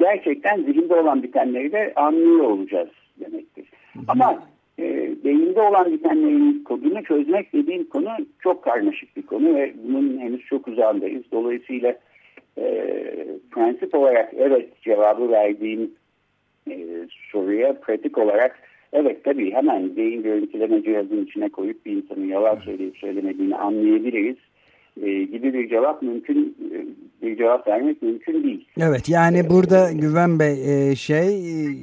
gerçekten 0.00 0.62
zihinde 0.62 0.94
olan 0.94 1.22
bitenleri 1.22 1.72
de 1.72 1.92
anlıyor 1.96 2.44
olacağız 2.44 2.90
demektir. 3.20 3.66
Ama 4.08 4.42
e, 4.78 4.84
beyinde 5.24 5.60
olan 5.60 5.92
bitenlerin 5.92 6.64
kodunu 6.64 7.04
çözmek 7.04 7.52
dediğim 7.52 7.88
konu 7.88 8.08
çok 8.42 8.62
karmaşık 8.62 9.16
bir 9.16 9.22
konu 9.22 9.54
ve 9.54 9.74
bunun 9.84 10.18
henüz 10.18 10.44
çok 10.44 10.68
uzağındayız. 10.68 11.22
Dolayısıyla 11.32 11.94
e, 12.58 12.64
prensip 13.50 13.94
olarak 13.94 14.34
evet 14.36 14.82
cevabı 14.82 15.30
verdiğim 15.30 15.90
e, 16.70 16.86
soruya 17.32 17.80
pratik 17.80 18.18
olarak 18.18 18.58
evet 18.92 19.24
tabii 19.24 19.52
hemen 19.52 19.96
beyin 19.96 20.22
görüntüleme 20.22 20.82
cihazının 20.82 21.24
içine 21.24 21.48
koyup 21.48 21.86
bir 21.86 21.92
insanın 21.92 22.28
yalan 22.28 22.54
söyleyip 22.54 22.96
söylemediğini 22.96 23.56
anlayabiliriz 23.56 24.36
e, 25.02 25.22
gibi 25.22 25.54
bir 25.54 25.68
cevap 25.68 26.02
mümkün 26.02 26.56
e, 26.72 26.76
bir 27.26 27.36
cevap 27.36 27.68
vermek 27.68 28.02
mümkün 28.02 28.44
değil. 28.44 28.68
Evet 28.80 29.08
yani 29.08 29.50
burada 29.50 29.92
Güven 29.92 30.38
Bey 30.38 30.90
e, 30.90 30.96
şey 30.96 31.28
e, 31.28 31.74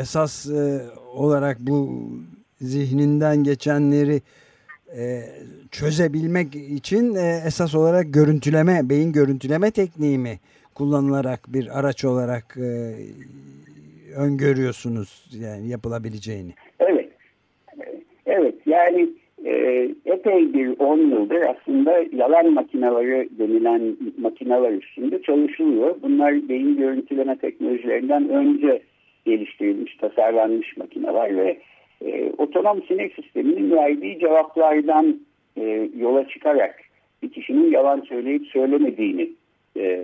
esas 0.00 0.50
e, 0.50 0.80
olarak 1.18 1.56
bu 1.60 1.88
zihninden 2.60 3.44
geçenleri 3.44 4.20
e, 4.96 5.20
çözebilmek 5.70 6.54
için 6.54 7.14
e, 7.14 7.42
esas 7.46 7.74
olarak 7.74 8.14
görüntüleme, 8.14 8.80
beyin 8.82 9.12
görüntüleme 9.12 9.70
tekniği 9.70 10.18
mi 10.18 10.38
kullanılarak 10.74 11.40
bir 11.48 11.78
araç 11.78 12.04
olarak 12.04 12.56
e, 12.56 12.94
öngörüyorsunuz 14.16 15.30
yani 15.40 15.68
yapılabileceğini? 15.68 16.52
Evet. 16.80 17.08
Evet 18.26 18.54
yani 18.66 19.08
e, 19.44 19.52
epey 20.04 20.54
bir 20.54 20.78
10 20.78 20.98
yıldır 20.98 21.42
aslında 21.42 22.04
yalan 22.12 22.52
makineleri 22.52 23.28
denilen 23.38 23.96
makineler 24.18 24.72
üstünde 24.72 25.22
çalışılıyor. 25.22 25.94
Bunlar 26.02 26.48
beyin 26.48 26.76
görüntüleme 26.76 27.38
teknolojilerinden 27.38 28.28
önce 28.28 28.82
geliştirilmiş, 29.28 29.96
tasarlanmış 29.96 30.76
makineler 30.76 31.36
ve 31.36 31.58
e, 32.04 32.32
otonom 32.38 32.82
sinir 32.82 33.14
sisteminin 33.14 33.70
verdiği 33.70 34.18
cevaplardan 34.18 35.20
e, 35.56 35.90
yola 35.96 36.28
çıkarak 36.28 36.80
bir 37.22 37.32
kişinin 37.32 37.70
yalan 37.70 38.00
söyleyip 38.00 38.46
söylemediğini 38.46 39.30
e, 39.76 40.02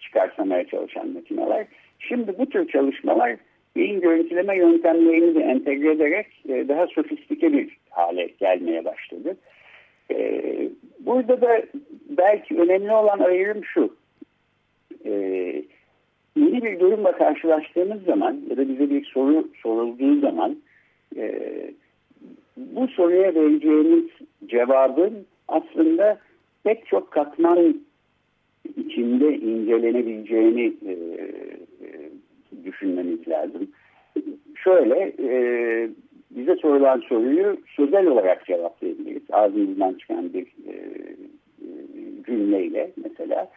çıkarsamaya 0.00 0.66
çalışan 0.66 1.08
makineler. 1.08 1.66
Şimdi 1.98 2.38
bu 2.38 2.46
tür 2.46 2.68
çalışmalar 2.68 3.36
beyin 3.76 4.00
görüntüleme 4.00 4.56
yöntemlerini 4.56 5.34
de 5.34 5.40
entegre 5.40 5.92
ederek 5.92 6.26
e, 6.48 6.68
daha 6.68 6.86
sofistike 6.86 7.52
bir 7.52 7.76
hale 7.90 8.30
gelmeye 8.40 8.84
başladı. 8.84 9.36
E, 10.10 10.42
burada 11.00 11.40
da 11.40 11.62
belki 12.08 12.56
önemli 12.56 12.92
olan 12.92 13.18
ayrım 13.18 13.64
şu. 13.64 13.96
Yeni 16.56 16.64
bir 16.64 16.80
durumla 16.80 17.12
karşılaştığımız 17.12 18.02
zaman 18.02 18.40
ya 18.50 18.56
da 18.56 18.68
bize 18.68 18.90
bir 18.90 19.04
soru 19.04 19.48
sorulduğu 19.62 20.20
zaman 20.20 20.56
e, 21.16 21.32
bu 22.56 22.88
soruya 22.88 23.34
vereceğimiz 23.34 24.04
cevabın 24.46 25.26
aslında 25.48 26.18
pek 26.64 26.86
çok 26.86 27.10
katman 27.10 27.82
içinde 28.76 29.38
incelenebileceğini 29.38 30.72
e, 30.86 30.92
e, 30.92 31.88
düşünmemiz 32.64 33.28
lazım. 33.28 33.68
Şöyle 34.64 35.12
e, 35.18 35.38
bize 36.30 36.56
sorulan 36.56 37.00
soruyu 37.00 37.56
sözel 37.76 38.06
olarak 38.06 38.46
cevaplayabiliriz. 38.46 39.22
Ağzımızdan 39.32 39.94
çıkan 39.94 40.32
bir 40.32 40.46
e, 40.68 40.72
e 40.72 41.68
cümleyle 42.26 42.90
mesela. 42.96 43.50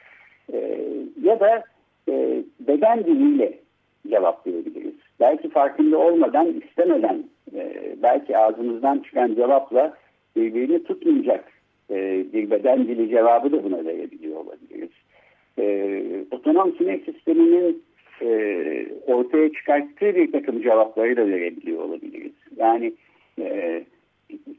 E, 0.54 0.88
ya 1.24 1.40
da 1.40 1.64
e, 2.10 2.44
beden 2.60 3.04
diliyle 3.04 3.60
cevaplayabiliriz. 4.10 4.94
Belki 5.20 5.50
farkında 5.50 5.98
olmadan, 5.98 6.62
istemeden, 6.62 7.24
e, 7.56 7.96
belki 8.04 8.38
ağzımızdan 8.38 9.00
çıkan 9.00 9.36
cevapla 9.36 9.94
birbirini 10.36 10.84
tutmayacak 10.84 11.52
e, 11.92 12.26
bir 12.34 12.52
beden 12.52 12.88
dili 12.88 13.10
cevabı 13.10 13.52
da 13.52 13.64
buna 13.64 13.86
verebiliyor 13.86 14.38
olabiliriz. 14.38 14.90
E, 15.60 16.04
otonom 16.32 16.76
sinir 16.78 17.06
sisteminin 17.06 17.84
ortaya 19.08 19.52
çıkarttığı 19.54 20.16
bir 20.16 20.32
takım 20.32 20.62
cevapları 20.62 21.18
da 21.18 21.28
verebiliyor 21.28 21.84
olabiliriz. 21.84 22.32
Yani 22.58 22.94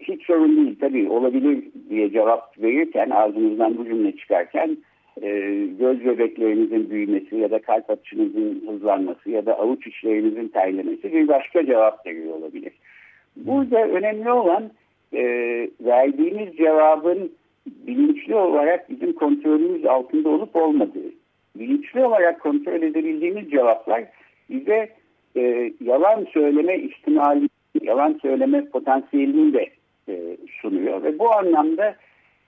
hiç 0.01 0.27
sorun 0.27 0.57
değil 0.57 0.77
tabii 0.81 1.11
olabilir 1.11 1.65
diye 1.91 2.11
cevap 2.11 2.63
verirken 2.63 3.11
ağzımızdan 3.11 3.79
bu 3.79 3.85
cümle 3.85 4.17
çıkarken 4.17 4.77
göz 5.79 6.05
bebeklerinizin 6.05 6.91
büyümesi 6.91 7.37
ya 7.37 7.51
da 7.51 7.63
kalp 7.63 7.91
atışınızın 7.91 8.63
hızlanması 8.69 9.31
ya 9.31 9.47
da 9.47 9.59
avuç 9.59 9.87
içlerinizin 9.87 10.49
terlemesi 10.49 11.13
bir 11.13 11.29
başka 11.29 11.67
cevap 11.67 12.07
veriyor 12.07 12.35
olabilir. 12.35 12.73
Burada 13.37 13.89
önemli 13.89 14.31
olan 14.31 14.71
e, 15.13 15.23
verdiğimiz 15.81 16.57
cevabın 16.57 17.33
bilinçli 17.67 18.35
olarak 18.35 18.91
bizim 18.91 19.13
kontrolümüz 19.13 19.87
altında 19.87 20.29
olup 20.29 20.57
olmadığı. 20.57 21.13
Bilinçli 21.57 22.05
olarak 22.05 22.41
kontrol 22.41 22.83
edebildiğimiz 22.83 23.51
cevaplar 23.51 24.05
bize 24.51 24.89
e, 25.37 25.73
yalan 25.81 26.27
söyleme 26.33 26.79
ihtimali, 26.79 27.49
yalan 27.83 28.19
söyleme 28.23 28.65
potansiyelini 28.65 29.53
de 29.53 29.67
e, 30.09 30.37
sunuyor. 30.61 31.03
Ve 31.03 31.19
bu 31.19 31.35
anlamda 31.35 31.95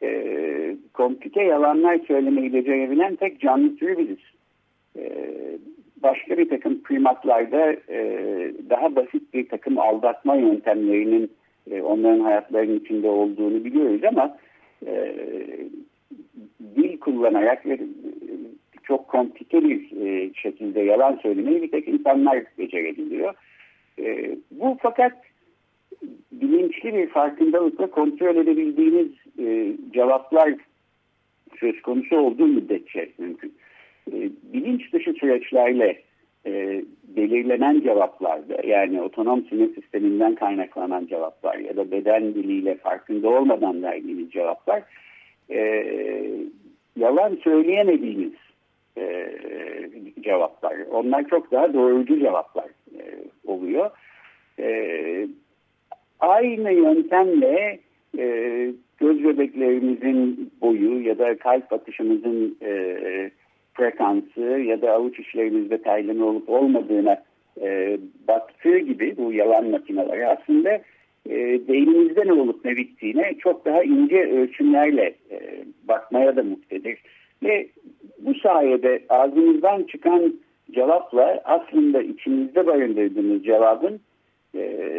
e, 0.02 0.76
komplike 0.94 1.42
yalanlar 1.42 1.98
söylemeyi 2.08 2.52
becerebilen 2.52 3.16
tek 3.16 3.40
canlı 3.40 3.76
türü 3.76 3.98
biziz. 3.98 4.18
E, 4.98 5.12
başka 6.02 6.38
bir 6.38 6.48
takım 6.48 6.82
primatlarda 6.82 7.72
e, 7.72 7.98
daha 8.70 8.96
basit 8.96 9.34
bir 9.34 9.48
takım 9.48 9.78
aldatma 9.78 10.36
yöntemlerinin 10.36 11.30
e, 11.70 11.82
onların 11.82 12.20
hayatlarının 12.20 12.80
içinde 12.80 13.08
olduğunu 13.08 13.64
biliyoruz 13.64 14.04
ama 14.04 14.38
e, 14.86 15.14
dil 16.76 16.98
kullanarak 16.98 17.66
ve 17.66 17.78
çok 18.82 19.08
komplike 19.08 19.64
bir 19.64 20.06
e, 20.06 20.34
şekilde 20.34 20.80
yalan 20.80 21.18
söylemeyi 21.22 21.62
bir 21.62 21.70
tek 21.70 21.88
insanlar 21.88 22.42
becerebiliyor. 22.58 23.34
E, 23.98 24.36
bu 24.50 24.78
fakat 24.82 25.12
bilinçli 26.32 26.94
bir 26.94 27.08
farkındalıkla 27.08 27.90
kontrol 27.90 28.36
edebildiğiniz 28.36 29.08
e, 29.38 29.72
cevaplar 29.94 30.54
söz 31.60 31.82
konusu 31.82 32.16
olduğu 32.16 32.46
müddetçe 32.46 33.08
mümkün. 33.18 33.54
E, 34.12 34.30
bilinç 34.52 34.92
dışı 34.92 35.12
süreçlerle 35.12 36.02
e, 36.46 36.82
belirlenen 37.16 37.80
cevaplarda 37.80 38.66
yani 38.66 39.02
otonom 39.02 39.44
sinir 39.44 39.74
sisteminden 39.74 40.34
kaynaklanan 40.34 41.06
cevaplar 41.06 41.58
ya 41.58 41.76
da 41.76 41.90
beden 41.90 42.34
diliyle 42.34 42.74
farkında 42.74 43.28
olmadan 43.28 43.82
verdiğiniz 43.82 44.30
cevaplar 44.30 44.82
e, 45.50 45.84
yalan 46.96 47.38
söyleyemediğiniz 47.44 48.32
e, 48.98 49.28
cevaplar. 50.20 50.76
Onlar 50.90 51.28
çok 51.28 51.52
daha 51.52 51.74
doğrucu 51.74 52.18
cevaplar 52.18 52.68
e, 52.98 53.02
oluyor. 53.44 53.90
E, 54.58 55.28
aynı 56.22 56.72
yöntemle 56.72 57.78
e, 58.18 58.26
göz 58.98 59.24
bebeklerimizin 59.24 60.50
boyu 60.60 61.00
ya 61.06 61.18
da 61.18 61.38
kalp 61.38 61.72
atışımızın 61.72 62.56
e, 62.62 63.30
frekansı 63.74 64.40
ya 64.40 64.82
da 64.82 64.92
avuç 64.92 65.18
içlerimizde 65.18 65.82
terleme 65.82 66.24
olup 66.24 66.48
olmadığına 66.48 67.22
e, 67.60 67.98
baktığı 68.28 68.78
gibi 68.78 69.16
bu 69.16 69.32
yalan 69.32 69.70
makineleri 69.70 70.26
aslında 70.26 70.70
e, 71.30 71.68
beynimizde 71.68 72.26
ne 72.26 72.32
olup 72.32 72.64
ne 72.64 72.76
bittiğine 72.76 73.34
çok 73.38 73.64
daha 73.64 73.82
ince 73.82 74.30
ölçümlerle 74.30 75.14
e, 75.30 75.64
bakmaya 75.88 76.36
da 76.36 76.42
muktedir. 76.42 76.98
Ve 77.42 77.68
bu 78.18 78.34
sayede 78.34 79.02
ağzımızdan 79.08 79.82
çıkan 79.82 80.34
cevapla 80.72 81.40
aslında 81.44 82.02
içimizde 82.02 82.66
barındırdığımız 82.66 83.44
cevabın 83.44 84.00
e, 84.54 84.92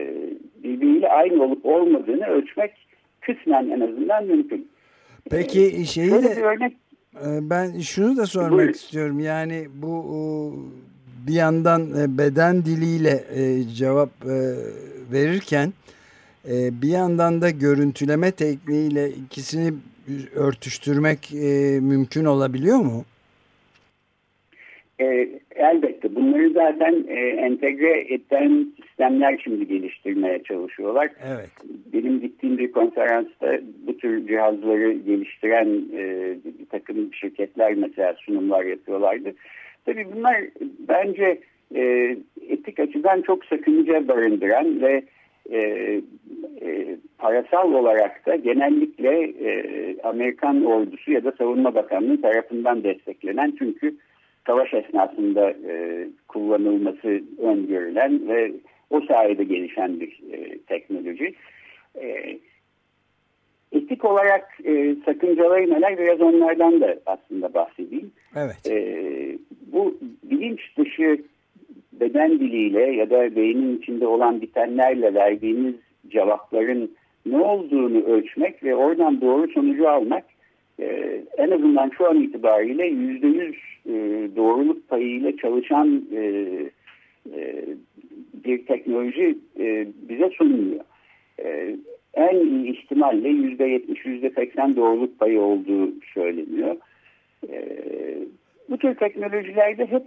birbiriyle 0.64 1.10
aynı 1.10 1.44
olup 1.44 1.66
olmadığını 1.66 2.26
ölçmek 2.26 2.72
kısmen 3.22 3.70
en 3.70 3.80
azından 3.80 4.26
mümkün. 4.26 4.68
Peki 5.30 5.66
e, 5.66 5.86
şeyi 5.86 6.12
de 6.12 6.42
örnek, 6.42 6.74
e, 7.16 7.50
ben 7.50 7.80
şunu 7.80 8.18
da 8.18 8.26
sormak 8.26 8.52
buyurun. 8.52 8.72
istiyorum. 8.72 9.20
Yani 9.20 9.68
bu 9.76 10.56
bir 11.28 11.34
yandan 11.34 11.82
e, 11.82 12.18
beden 12.18 12.66
diliyle 12.66 13.24
cevap 13.76 14.10
verirken 15.12 15.74
bir 16.82 16.90
yandan 16.90 17.42
da 17.42 17.50
görüntüleme 17.50 18.32
tekniğiyle 18.32 19.10
ikisini 19.10 19.74
örtüştürmek 20.36 21.30
mümkün 21.82 22.26
olabiliyor 22.26 22.78
mu? 22.78 23.06
E, 25.00 25.06
elbette 25.56 26.13
bunları 26.24 26.50
zaten 26.50 27.06
e, 27.08 27.20
entegre 27.20 28.14
eden 28.14 28.68
sistemler 28.82 29.42
şimdi 29.44 29.68
geliştirmeye 29.68 30.44
çalışıyorlar. 30.44 31.10
Evet. 31.28 31.50
Benim 31.94 32.20
gittiğim 32.20 32.58
bir 32.58 32.72
konferansta 32.72 33.60
bu 33.88 33.98
tür 33.98 34.28
cihazları 34.28 34.92
geliştiren 34.92 35.82
e, 35.94 36.36
bir 36.60 36.66
takım 36.66 37.14
şirketler 37.14 37.74
mesela 37.74 38.14
sunumlar 38.14 38.64
yapıyorlardı. 38.64 39.34
Tabii 39.86 40.08
bunlar 40.16 40.36
bence 40.90 41.40
e, 41.76 42.16
etik 42.50 42.80
açıdan 42.80 43.22
çok 43.22 43.46
sakınca 43.46 44.08
barındıran 44.08 44.82
ve 44.82 45.04
e, 45.50 45.58
e, 46.62 46.98
parasal 47.18 47.74
olarak 47.74 48.26
da 48.26 48.36
genellikle 48.36 49.24
e, 49.24 49.96
Amerikan 50.04 50.66
ordusu 50.66 51.12
ya 51.12 51.24
da 51.24 51.32
Savunma 51.32 51.76
Bakanlığı 51.76 52.22
tarafından 52.22 52.84
desteklenen 52.84 53.54
çünkü 53.60 53.96
savaş 54.48 54.74
esnasında 54.74 55.52
e, 55.52 56.08
kullanılması 56.28 57.22
öngörülen 57.38 58.28
ve 58.28 58.52
o 58.90 59.02
sayede 59.02 59.44
gelişen 59.44 60.00
bir 60.00 60.20
e, 60.32 60.58
teknoloji. 60.58 61.34
E, 62.02 62.38
etik 63.72 64.06
olarak 64.06 64.60
e, 64.66 64.96
sakıncaları 65.06 65.70
neler 65.70 65.98
biraz 65.98 66.22
onlardan 66.22 66.82
da 66.82 66.96
aslında 67.06 67.54
bahsedeyim. 67.54 68.12
Evet. 68.36 68.72
E, 68.72 69.38
bu 69.72 69.98
bilinç 70.24 70.78
dışı 70.78 71.18
beden 71.94 72.40
diliyle 72.40 72.82
ya 72.82 73.10
da 73.10 73.36
beynin 73.36 73.78
içinde 73.78 74.08
olan 74.08 74.42
bitenlerle 74.42 75.14
verdiğimiz 75.14 75.76
cevapların 76.08 76.92
ne 77.26 77.38
olduğunu 77.38 78.04
ölçmek 78.04 78.64
ve 78.64 78.76
oradan 78.76 79.22
doğru 79.22 79.48
sonucu 79.52 79.90
almak 79.90 80.24
e, 80.80 81.22
en 81.38 81.52
azından 81.52 81.92
şu 81.98 82.10
an 82.10 82.22
itibariyle 82.22 82.86
yüzde 82.86 83.28
yüz 83.28 83.56
e, 83.86 83.92
doğruluk 84.36 84.90
payıyla 84.90 85.38
çalışan 85.38 86.06
e, 86.16 86.22
e, 87.36 87.66
bir 88.46 88.66
teknoloji 88.66 89.38
bize 90.10 90.30
sunuluyor. 90.30 90.84
E, 91.40 91.76
en 92.14 92.36
iyi 92.36 92.72
ihtimalle 92.72 93.30
yüzde 93.30 93.66
yetmiş, 93.66 94.06
yüzde 94.06 94.30
seksen 94.30 94.76
doğruluk 94.76 95.20
payı 95.20 95.42
olduğu 95.42 95.92
söyleniyor. 96.14 96.76
Bu 98.70 98.78
tür 98.78 98.96
teknolojilerde 98.96 99.86
hep 99.86 100.04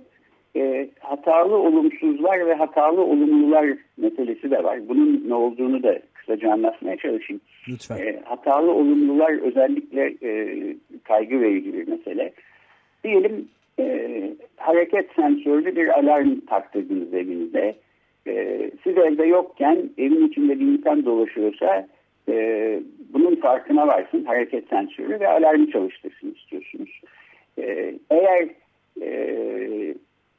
hatalı 1.01 1.57
olumsuzlar 1.57 2.47
ve 2.47 2.55
hatalı 2.55 3.01
olumlular 3.01 3.67
meselesi 3.97 4.51
de 4.51 4.65
var. 4.65 4.89
Bunun 4.89 5.25
ne 5.29 5.35
olduğunu 5.35 5.83
da 5.83 5.99
kısaca 6.27 6.53
anlatmaya 6.53 6.97
çalışayım. 6.97 7.41
Lütfen. 7.69 7.97
E, 7.97 8.21
hatalı 8.25 8.73
olumlular 8.73 9.43
özellikle 9.43 10.15
e, 10.23 10.57
kaygı 11.05 11.41
verici 11.41 11.73
bir 11.73 11.89
mesele. 11.89 12.33
Diyelim 13.05 13.49
e, 13.79 14.11
hareket 14.57 15.13
sensörlü 15.17 15.77
bir 15.77 15.99
alarm 15.99 16.41
taktırdınız 16.41 17.15
evinizde. 17.15 17.75
E, 18.27 18.71
siz 18.85 18.99
evde 18.99 19.27
yokken 19.27 19.91
evin 19.99 20.29
içinde 20.29 20.61
bir 20.61 20.67
insan 20.67 21.05
dolaşıyorsa 21.05 21.89
e, 22.29 22.81
bunun 23.13 23.37
farkına 23.37 23.87
varsın 23.87 24.25
hareket 24.25 24.69
sensörü 24.69 25.21
ve 25.21 25.29
alarmı 25.29 25.71
çalıştırsın 25.71 26.35
istiyorsunuz. 26.39 27.01
E, 27.59 27.95
eğer 28.11 28.49
e, 29.03 29.95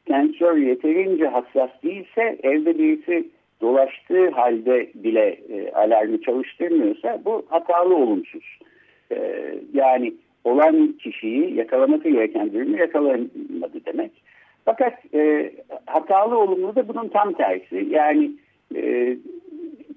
sensör 0.08 0.58
yeterince 0.58 1.28
hassas 1.28 1.69
değilse 1.84 2.38
evde 2.43 2.80
birisi 2.80 3.28
dolaştığı 3.62 4.30
halde 4.30 4.89
bile 4.96 5.39
e, 5.50 5.72
alarmı 5.72 6.22
çalıştırmıyorsa 6.22 7.22
bu 7.26 7.46
hatalı 7.50 7.96
olumsuz. 7.96 8.60
E, 9.12 9.46
yani 9.74 10.13
olan 10.43 10.91
kişiyi 10.91 11.56
yakalaması 11.56 12.10
gereken 12.10 12.54
birini 12.54 12.80
yakalamadı 12.80 13.86
demek. 13.86 14.12
Fakat 14.65 14.93
e, 15.13 15.52
hatalı 15.86 16.39
olumlu 16.39 16.76
da 16.76 16.88
bunun 16.88 17.08
tam 17.08 17.34
tersi. 17.34 17.88
Yani 17.89 18.32
e, 18.76 19.17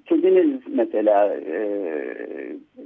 kediniz 0.06 0.60
mesela 0.68 1.34
e, 1.34 1.64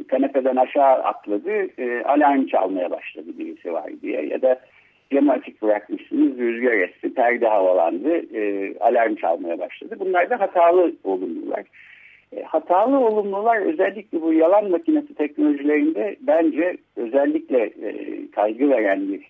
kanepeden 0.09 0.57
aşağı 0.57 0.95
atladı, 0.95 1.81
e, 1.81 2.03
alarm 2.03 2.47
çalmaya 2.47 2.91
başladı 2.91 3.29
birisi 3.39 3.73
var 3.73 3.91
diye 4.03 4.27
ya 4.27 4.43
da 4.43 4.61
camı 5.13 5.33
açık 5.33 5.63
bırakmışsınız, 5.63 6.39
rüzgar 6.39 6.73
esti, 6.73 7.15
perde 7.15 7.49
havalandı, 7.49 8.37
e, 8.37 8.75
alarm 8.79 9.15
çalmaya 9.15 9.59
başladı. 9.59 9.97
Bunlar 10.01 10.31
da 10.31 10.41
hatalı 10.41 10.93
olumlular. 11.05 11.65
E, 12.37 12.43
hatalı 12.43 12.99
olumlular 12.99 13.57
özellikle 13.57 14.23
bu 14.23 14.33
yalan 14.33 14.71
makinesi 14.71 15.15
teknolojilerinde 15.15 16.17
bence 16.21 16.77
özellikle 16.97 17.59
e, 17.59 18.21
kaygı 18.31 18.71
veren 18.71 19.09
bir 19.09 19.21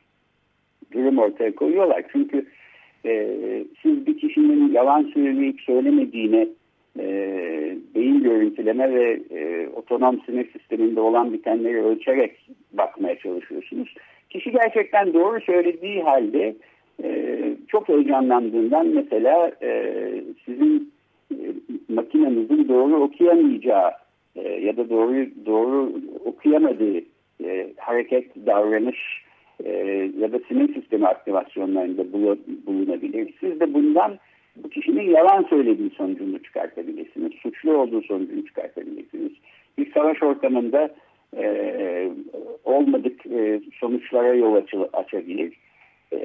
durum 0.92 1.18
ortaya 1.18 1.54
koyuyorlar. 1.54 2.04
Çünkü 2.12 2.46
e, 3.06 3.28
siz 3.82 4.06
bir 4.06 4.18
kişinin 4.18 4.72
yalan 4.72 5.02
söyleyip 5.14 5.60
söylemediğine 5.60 6.48
e, 6.98 7.06
beyin 7.94 8.22
görüntüleme 8.22 8.94
ve 8.94 9.20
e, 9.30 9.68
otonom 9.68 10.20
sinir 10.26 10.52
sisteminde 10.52 11.00
olan 11.00 11.32
bitenleri 11.32 11.82
ölçerek 11.82 12.48
bakmaya 12.72 13.18
çalışıyorsunuz. 13.18 13.94
Kişi 14.34 14.52
gerçekten 14.52 15.14
doğru 15.14 15.40
söylediği 15.40 16.02
halde 16.02 16.54
e, 17.04 17.38
çok 17.68 17.88
heyecanlandığından 17.88 18.86
mesela 18.86 19.52
e, 19.62 19.92
sizin 20.44 20.92
e, 21.32 21.36
makinenizin 21.88 22.68
doğru 22.68 22.96
okuyamayacağı 22.96 23.90
e, 24.36 24.48
ya 24.48 24.76
da 24.76 24.90
doğru 24.90 25.26
doğru 25.46 25.92
okuyamadığı 26.24 26.98
e, 27.44 27.72
hareket, 27.76 28.46
davranış 28.46 28.98
e, 29.64 29.70
ya 30.18 30.32
da 30.32 30.38
sinir 30.48 30.74
sistemi 30.74 31.06
aktivasyonlarında 31.06 32.12
bulunabilir. 32.66 33.34
Siz 33.40 33.60
de 33.60 33.74
bundan 33.74 34.18
bu 34.56 34.68
kişinin 34.68 35.10
yalan 35.10 35.42
söylediği 35.42 35.90
sonucunu 35.90 36.42
çıkartabilirsiniz. 36.42 37.32
Suçlu 37.42 37.76
olduğu 37.76 38.02
sonucunu 38.02 38.46
çıkartabilirsiniz. 38.46 39.32
Bir 39.78 39.92
savaş 39.92 40.22
ortamında 40.22 40.90
e, 41.38 42.08
olmadık 42.64 43.26
e, 43.26 43.60
sonuçlara 43.80 44.34
yol 44.34 44.54
aç 44.54 44.74
açabilir. 44.92 45.52
E, 46.12 46.18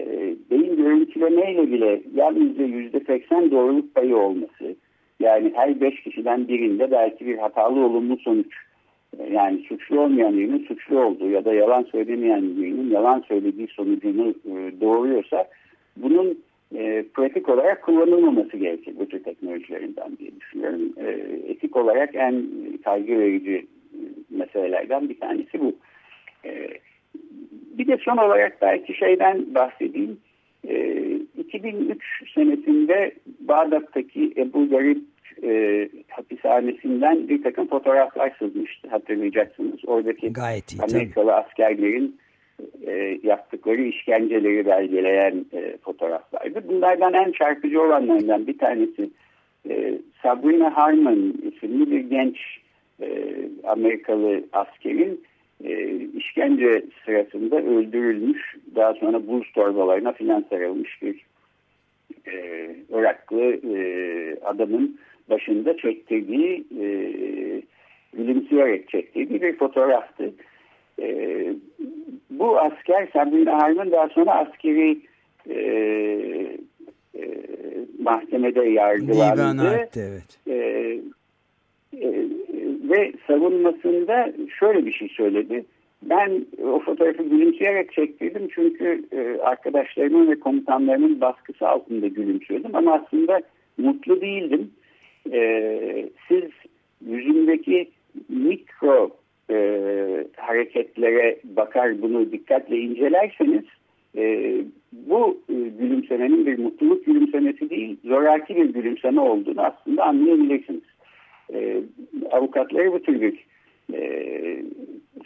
beyin 0.52 0.78
görüntülemeyle 0.78 1.72
bile 1.72 2.02
yalnızca 2.15 2.63
yüzde 2.63 3.00
seksen 3.00 3.52
doğruluk 3.52 3.95
payı 3.95 4.17
olması 4.17 4.76
yani 5.19 5.52
her 5.56 5.82
beş 5.82 6.04
kişiden 6.04 6.48
birinde 6.48 6.91
belki 6.91 7.26
bir 7.26 7.38
hatalı 7.38 7.86
olumlu 7.86 8.17
sonuç 8.17 8.54
e, 9.19 9.34
yani 9.34 9.60
suçlu 9.60 10.02
olmayan 10.02 10.38
birinin 10.38 10.65
suçlu 10.65 11.00
olduğu 11.00 11.30
ya 11.30 11.45
da 11.45 11.54
yalan 11.54 11.84
söylemeyen 11.84 12.41
birinin 12.41 12.91
yalan 12.91 13.24
söylediği 13.28 13.67
sonucunu 13.67 14.30
e, 14.30 14.82
doğuruyorsa 14.82 15.48
bunun 15.98 16.38
e, 16.76 17.06
pratik 17.13 17.50
olarak 17.50 17.82
kullanılmaması 17.84 18.58
gerekir 18.58 18.93
bu 19.00 19.06
tür 19.06 19.24
teknolojilerinden 19.24 20.17
diye 20.17 20.32
düşünüyorum. 20.39 20.93
E, 20.98 21.08
etik 21.52 21.76
olarak 21.76 22.15
en 22.15 22.45
kaygı 22.84 23.19
verici 23.19 23.65
meselelerden 24.39 25.10
bir 25.10 25.19
tanesi 25.19 25.60
bu. 25.60 25.75
E, 26.45 26.67
bir 27.78 27.88
de 27.88 27.97
son 27.97 28.17
olarak 28.17 28.62
belki 28.62 28.93
şeyden 28.93 29.56
bahsedeyim. 29.56 30.17
E, 30.67 30.95
2003 31.38 32.04
senesinde 32.36 33.12
Bağdat'taki 33.39 34.34
Ebu 34.38 34.69
Garip 34.69 35.04
e, 35.43 35.89
hapishanesinden 36.10 37.30
bir 37.30 37.43
takım 37.43 37.67
fotoğraflar 37.67 38.36
sızmıştı 38.39 38.89
hatırlayacaksınız. 38.89 39.80
Oradaki 39.88 40.34
Gayet 40.34 40.73
iyi, 40.73 40.82
Amerikalı 40.82 41.25
tabii. 41.25 41.32
askerlerin 41.32 42.19
e, 42.88 43.19
yaptıkları 43.23 43.82
işkenceleri 43.82 44.65
belgeleyen 44.65 45.45
e, 45.54 45.78
fotoğraflardı. 45.78 46.67
Bunlardan 46.67 47.13
en 47.13 47.32
çarpıcı 47.32 47.82
olanlardan 47.82 48.47
bir 48.47 48.58
tanesi 48.58 49.10
e, 49.69 49.99
Sabrina 50.23 50.78
Harmon 50.78 51.34
isimli 51.52 51.91
bir 51.91 51.99
genç 51.99 52.38
e, 53.01 53.33
Amerikalı 53.63 54.43
askerin 54.53 55.23
e, 55.63 55.95
işkence 56.17 56.83
sırasında 57.05 57.55
öldürülmüş 57.62 58.55
daha 58.75 58.93
sonra 58.93 59.27
buz 59.27 59.51
torbalarına 59.51 60.12
filan 60.12 60.45
sarılmış 60.49 61.01
bir 61.01 61.25
e, 62.27 62.75
Iraklı 62.93 63.75
e, 63.75 64.39
adamın 64.45 64.99
başında 65.29 65.77
çektirdiği 65.77 66.65
e, 66.81 66.88
gülümseyerek 68.13 68.89
çektirdiği 68.89 69.41
bir 69.41 69.57
fotoğraftı. 69.57 70.31
E, 71.01 71.45
bu 72.29 72.59
asker 72.59 73.07
Sabrina 73.13 73.62
Harman 73.62 73.91
daha 73.91 74.09
sonra 74.09 74.35
askeri 74.35 74.99
e, 75.49 75.59
e, 77.15 77.23
mahkemede 77.99 78.63
yargılandı. 78.63 79.75
Etti, 79.75 79.99
evet. 80.09 80.39
E, 80.47 80.99
ve 82.89 83.13
savunmasında 83.28 84.34
şöyle 84.60 84.86
bir 84.86 84.93
şey 84.93 85.10
söyledi. 85.10 85.65
Ben 86.04 86.45
o 86.63 86.80
fotoğrafı 86.80 87.23
gülümseyerek 87.23 87.93
çektirdim 87.93 88.47
çünkü 88.56 89.04
e, 89.12 89.41
arkadaşlarımın 89.41 90.32
ve 90.32 90.39
komutanlarımın 90.39 91.21
baskısı 91.21 91.67
altında 91.67 92.08
gülümsüyordum 92.08 92.75
ama 92.75 92.93
aslında 92.93 93.41
mutlu 93.78 94.21
değildim. 94.21 94.71
E, 95.32 96.10
siz 96.28 96.43
yüzümdeki 97.08 97.89
mikro 98.30 99.10
e, 99.52 99.58
hareketlere 100.38 101.39
bakar 101.43 102.02
bunu 102.02 102.32
dikkatle 102.32 102.78
incelerseniz 102.78 103.63
e, 104.17 104.54
bu 104.91 105.41
gülümsemenin 105.49 106.45
bir 106.45 106.60
mutluluk 106.60 107.06
gülümsemesi 107.06 107.69
değil 107.69 107.97
zoraki 108.04 108.56
bir 108.56 108.65
gülümseme 108.65 109.21
olduğunu 109.21 109.62
aslında 109.62 110.04
anlayabilirsiniz. 110.04 110.84
E, 111.53 111.81
avukatları 112.31 112.91
bu 112.91 113.01
tür 113.01 113.21
bir 113.21 113.45
e, 113.93 114.63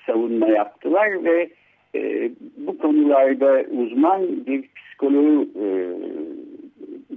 savunma 0.05 0.47
yaptılar 0.47 1.23
ve 1.23 1.49
e, 1.95 2.31
bu 2.57 2.77
konularda 2.77 3.63
uzman 3.71 4.45
bir 4.45 4.69
psikoloğu 4.75 5.47
e, 5.63 5.65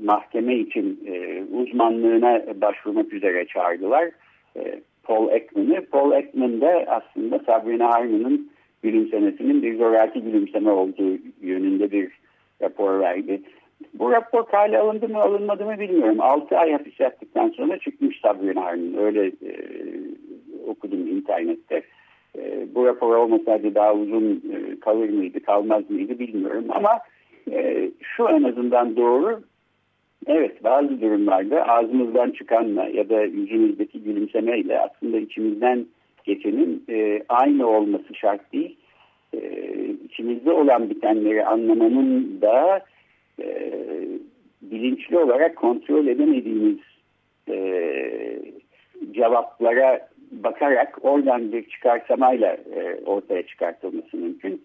mahkeme 0.05 0.57
için 0.57 1.01
e, 1.07 1.45
uzmanlığına 1.53 2.43
başvurmak 2.61 3.13
üzere 3.13 3.47
çağırdılar. 3.47 4.11
E, 4.57 4.81
Paul 5.03 5.31
Ekman'ı. 5.31 5.85
Paul 5.91 6.13
Ekman 6.13 6.61
da 6.61 6.85
aslında 6.87 7.39
Sabrina 7.39 7.91
Harmon'ın 7.91 8.51
gülümsemesinin 8.83 9.63
bir 9.63 9.79
zoraki 9.79 10.21
gülümseme 10.21 10.71
olduğu 10.71 11.19
yönünde 11.43 11.91
bir 11.91 12.11
rapor 12.63 13.01
verdi. 13.01 13.43
Bu 13.95 14.13
rapor 14.13 14.47
kale 14.47 14.79
alındı 14.79 15.09
mı 15.09 15.23
alınmadı 15.23 15.65
mı 15.65 15.79
bilmiyorum. 15.79 16.21
6 16.21 16.59
ay 16.59 16.73
hapis 16.73 17.01
yattıktan 17.01 17.49
sonra 17.49 17.79
çıkmış 17.79 18.21
Sabrina 18.21 18.65
Harmon. 18.65 19.05
Öyle 19.05 19.27
e, 19.27 19.53
okudum 20.67 21.07
internette. 21.07 21.83
E, 22.39 22.75
bu 22.75 22.87
rapor 22.87 23.17
olmasaydı 23.17 23.75
daha 23.75 23.95
uzun 23.95 24.33
e, 24.33 24.81
kalır 24.81 25.09
mıydı 25.09 25.41
kalmaz 25.41 25.91
mıydı 25.91 26.19
bilmiyorum. 26.19 26.65
Ama 26.69 26.99
e, 27.51 27.91
şu 28.03 28.29
en 28.29 28.43
azından 28.43 28.97
doğru 28.97 29.43
Evet 30.27 30.65
bazı 30.65 31.01
durumlarda 31.01 31.69
ağzımızdan 31.69 32.31
çıkanla 32.31 32.85
ya 32.85 33.09
da 33.09 33.23
yüzümüzdeki 33.23 34.03
gülümsemeyle 34.03 34.81
aslında 34.81 35.19
içimizden 35.19 35.87
geçenin 36.25 36.85
e, 36.89 37.23
aynı 37.29 37.69
olması 37.69 38.15
şart 38.15 38.53
değil. 38.53 38.77
E, 39.35 39.41
içimizde 40.05 40.53
olan 40.53 40.91
bitenleri 40.91 41.45
anlamanın 41.45 42.41
da 42.41 42.81
e, 43.43 43.73
bilinçli 44.63 45.19
olarak 45.19 45.57
kontrol 45.57 46.07
edemediğimiz 46.07 46.79
e, 47.49 47.57
cevaplara 49.13 50.09
bakarak 50.31 50.99
oradan 51.03 51.53
bir 51.53 51.69
çıkarsamayla 51.69 52.57
e, 52.75 53.01
ortaya 53.07 53.47
çıkartılması 53.47 54.17
mümkün. 54.17 54.65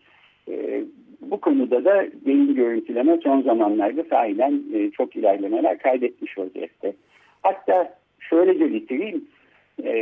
E, 0.49 0.83
bu 1.21 1.41
konuda 1.41 1.85
da 1.85 2.05
beyin 2.25 2.55
görüntüleme 2.55 3.17
son 3.23 3.41
zamanlarda 3.41 4.03
sahiden 4.03 4.63
e, 4.73 4.91
çok 4.91 5.15
ilerlemeler 5.15 5.77
kaydetmiş 5.77 6.37
vaziyette. 6.37 6.93
Hatta 7.41 7.93
şöylece 8.19 8.73
bitireyim. 8.73 9.25
E, 9.83 9.93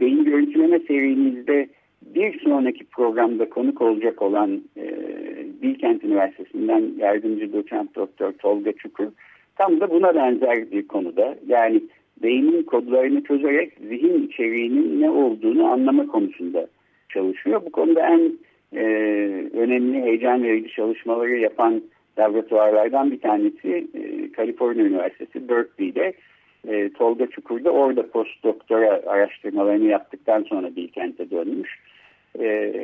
beyin 0.00 0.24
görüntüleme 0.24 0.78
serimizde 0.78 1.68
bir 2.02 2.40
sonraki 2.40 2.84
programda 2.84 3.50
konuk 3.50 3.82
olacak 3.82 4.22
olan 4.22 4.62
e, 4.76 4.94
Bilkent 5.62 6.04
Üniversitesi'nden 6.04 6.92
yardımcı 6.98 7.52
doçent 7.52 7.94
doktor 7.94 8.32
Tolga 8.32 8.72
Çukur 8.72 9.08
tam 9.56 9.80
da 9.80 9.90
buna 9.90 10.14
benzer 10.14 10.70
bir 10.70 10.88
konuda 10.88 11.36
yani 11.46 11.82
beynin 12.22 12.62
kodlarını 12.62 13.24
çözerek 13.24 13.72
zihin 13.88 14.26
içeriğinin 14.26 15.00
ne 15.00 15.10
olduğunu 15.10 15.66
anlama 15.66 16.06
konusunda 16.06 16.66
çalışıyor. 17.08 17.62
Bu 17.66 17.72
konuda 17.72 18.06
en 18.06 18.32
e, 18.72 18.84
önemli 19.52 20.02
heyecan 20.02 20.42
verici 20.42 20.74
çalışmaları 20.74 21.36
yapan 21.36 21.82
laboratuvarlardan 22.18 23.10
bir 23.10 23.20
tanesi 23.20 23.88
e, 23.94 24.32
Kaliforniya 24.32 24.86
Üniversitesi 24.86 25.48
Berkeley'de 25.48 26.12
e, 26.68 26.90
Tolga 26.92 27.26
Çukur'da 27.26 27.70
orada 27.70 28.10
postdoktora 28.10 29.02
araştırmalarını 29.06 29.84
yaptıktan 29.84 30.42
sonra 30.42 30.76
Bilkent'e 30.76 31.30
dönmüş. 31.30 31.78
E, 32.40 32.74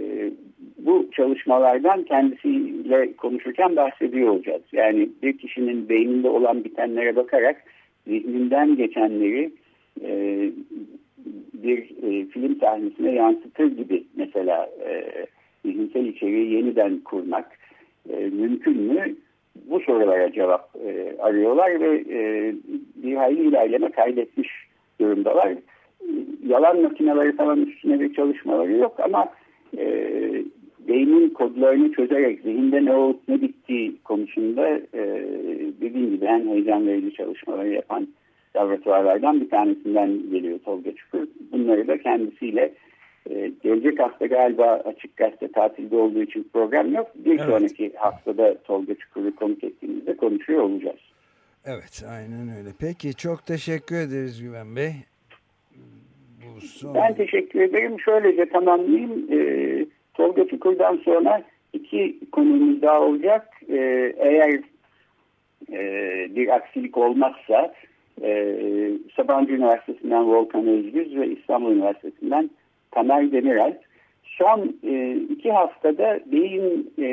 bu 0.78 1.03
çalışmalardan 1.14 2.02
kendisiyle 2.02 3.12
konuşurken 3.12 3.76
bahsediyor 3.76 4.28
olacağız. 4.28 4.62
Yani 4.72 5.08
bir 5.22 5.38
kişinin 5.38 5.88
beyninde 5.88 6.28
olan 6.28 6.64
bitenlere 6.64 7.16
bakarak 7.16 7.56
zihninden 8.06 8.76
geçenleri 8.76 9.50
e, 10.02 10.50
bir 11.54 11.78
e, 11.78 12.26
film 12.26 12.56
sahnesine 12.60 13.12
yansıtır 13.12 13.66
gibi 13.76 14.04
mesela 14.16 14.70
e, 14.86 15.04
zihinsel 15.64 16.04
içeriği 16.04 16.52
yeniden 16.52 16.98
kurmak 16.98 17.58
e, 18.10 18.16
mümkün 18.16 18.76
mü? 18.80 19.16
Bu 19.70 19.80
sorulara 19.80 20.32
cevap 20.32 20.70
e, 20.86 21.16
arıyorlar 21.18 21.80
ve 21.80 22.04
e, 22.10 22.54
bir 22.96 23.16
hayli 23.16 23.48
ilerleme 23.48 23.90
kaydetmiş 23.90 24.48
durumdalar. 25.00 25.54
Yalan 26.46 26.82
makineleri 26.82 27.36
falan 27.36 27.66
üstüne 27.66 28.00
bir 28.00 28.14
çalışmaları 28.14 28.72
yok 28.72 29.00
ama 29.00 29.28
e, 29.78 29.86
beynin 30.88 31.30
kodlarını 31.30 31.92
çözerek 31.92 32.40
zihinde 32.40 32.84
ne 32.84 32.94
olup 32.94 33.28
ne 33.28 33.40
bittiği 33.40 33.96
konusunda 34.04 34.68
e, 34.68 35.24
dediğim 35.80 36.10
gibi 36.10 36.24
en 36.24 36.48
heyecan 36.48 36.86
verici 36.86 37.12
çalışmaları 37.12 37.68
yapan 37.68 38.08
laboratuvarlardan 38.56 39.40
bir 39.40 39.50
tanesinden 39.50 40.30
geliyor 40.30 40.58
Tolga 40.58 40.94
Çukur. 40.94 41.26
Bunları 41.52 41.88
da 41.88 41.98
kendisiyle 41.98 42.72
e, 43.30 43.52
gelecek 43.62 43.98
hafta 43.98 44.26
galiba 44.26 44.82
açık 44.84 45.16
gazete 45.16 45.52
tatilde 45.52 45.96
olduğu 45.96 46.22
için 46.22 46.48
program 46.52 46.92
yok. 46.92 47.10
Bir 47.14 47.38
evet. 47.38 47.40
sonraki 47.40 47.92
haftada 47.96 48.62
Tolga 48.62 48.94
Çukur'u 48.94 49.36
konuk 49.36 49.64
ettiğimizde 49.64 50.16
konuşuyor 50.16 50.62
olacağız. 50.62 51.00
Evet 51.66 52.04
aynen 52.08 52.48
öyle. 52.58 52.68
Peki 52.80 53.14
çok 53.14 53.46
teşekkür 53.46 53.96
ederiz 53.96 54.42
Güven 54.42 54.76
Bey. 54.76 54.92
Bu 56.56 56.60
son... 56.60 56.94
Ben 56.94 57.14
teşekkür 57.14 57.60
ederim. 57.60 58.00
Şöylece 58.00 58.48
tamamlayayım. 58.48 59.32
E, 59.32 59.83
Tolga 60.34 60.48
Çukur'dan 60.48 60.96
sonra 60.96 61.42
iki 61.72 62.16
konumuz 62.32 62.82
daha 62.82 63.00
olacak. 63.00 63.48
E, 63.68 63.76
eğer 64.18 64.60
e, 65.72 65.80
bir 66.36 66.48
aksilik 66.54 66.98
olmazsa 66.98 67.74
e, 68.22 68.56
Sabancı 69.16 69.52
Üniversitesi'nden 69.52 70.26
Volkan 70.28 70.66
Özgüz 70.66 71.16
ve 71.16 71.28
İstanbul 71.28 71.72
Üniversitesi'nden 71.72 72.50
Tamer 72.90 73.32
Demirel. 73.32 73.78
Son 74.24 74.76
e, 74.84 75.16
iki 75.30 75.52
haftada 75.52 76.20
beyin 76.32 76.92
e, 76.98 77.08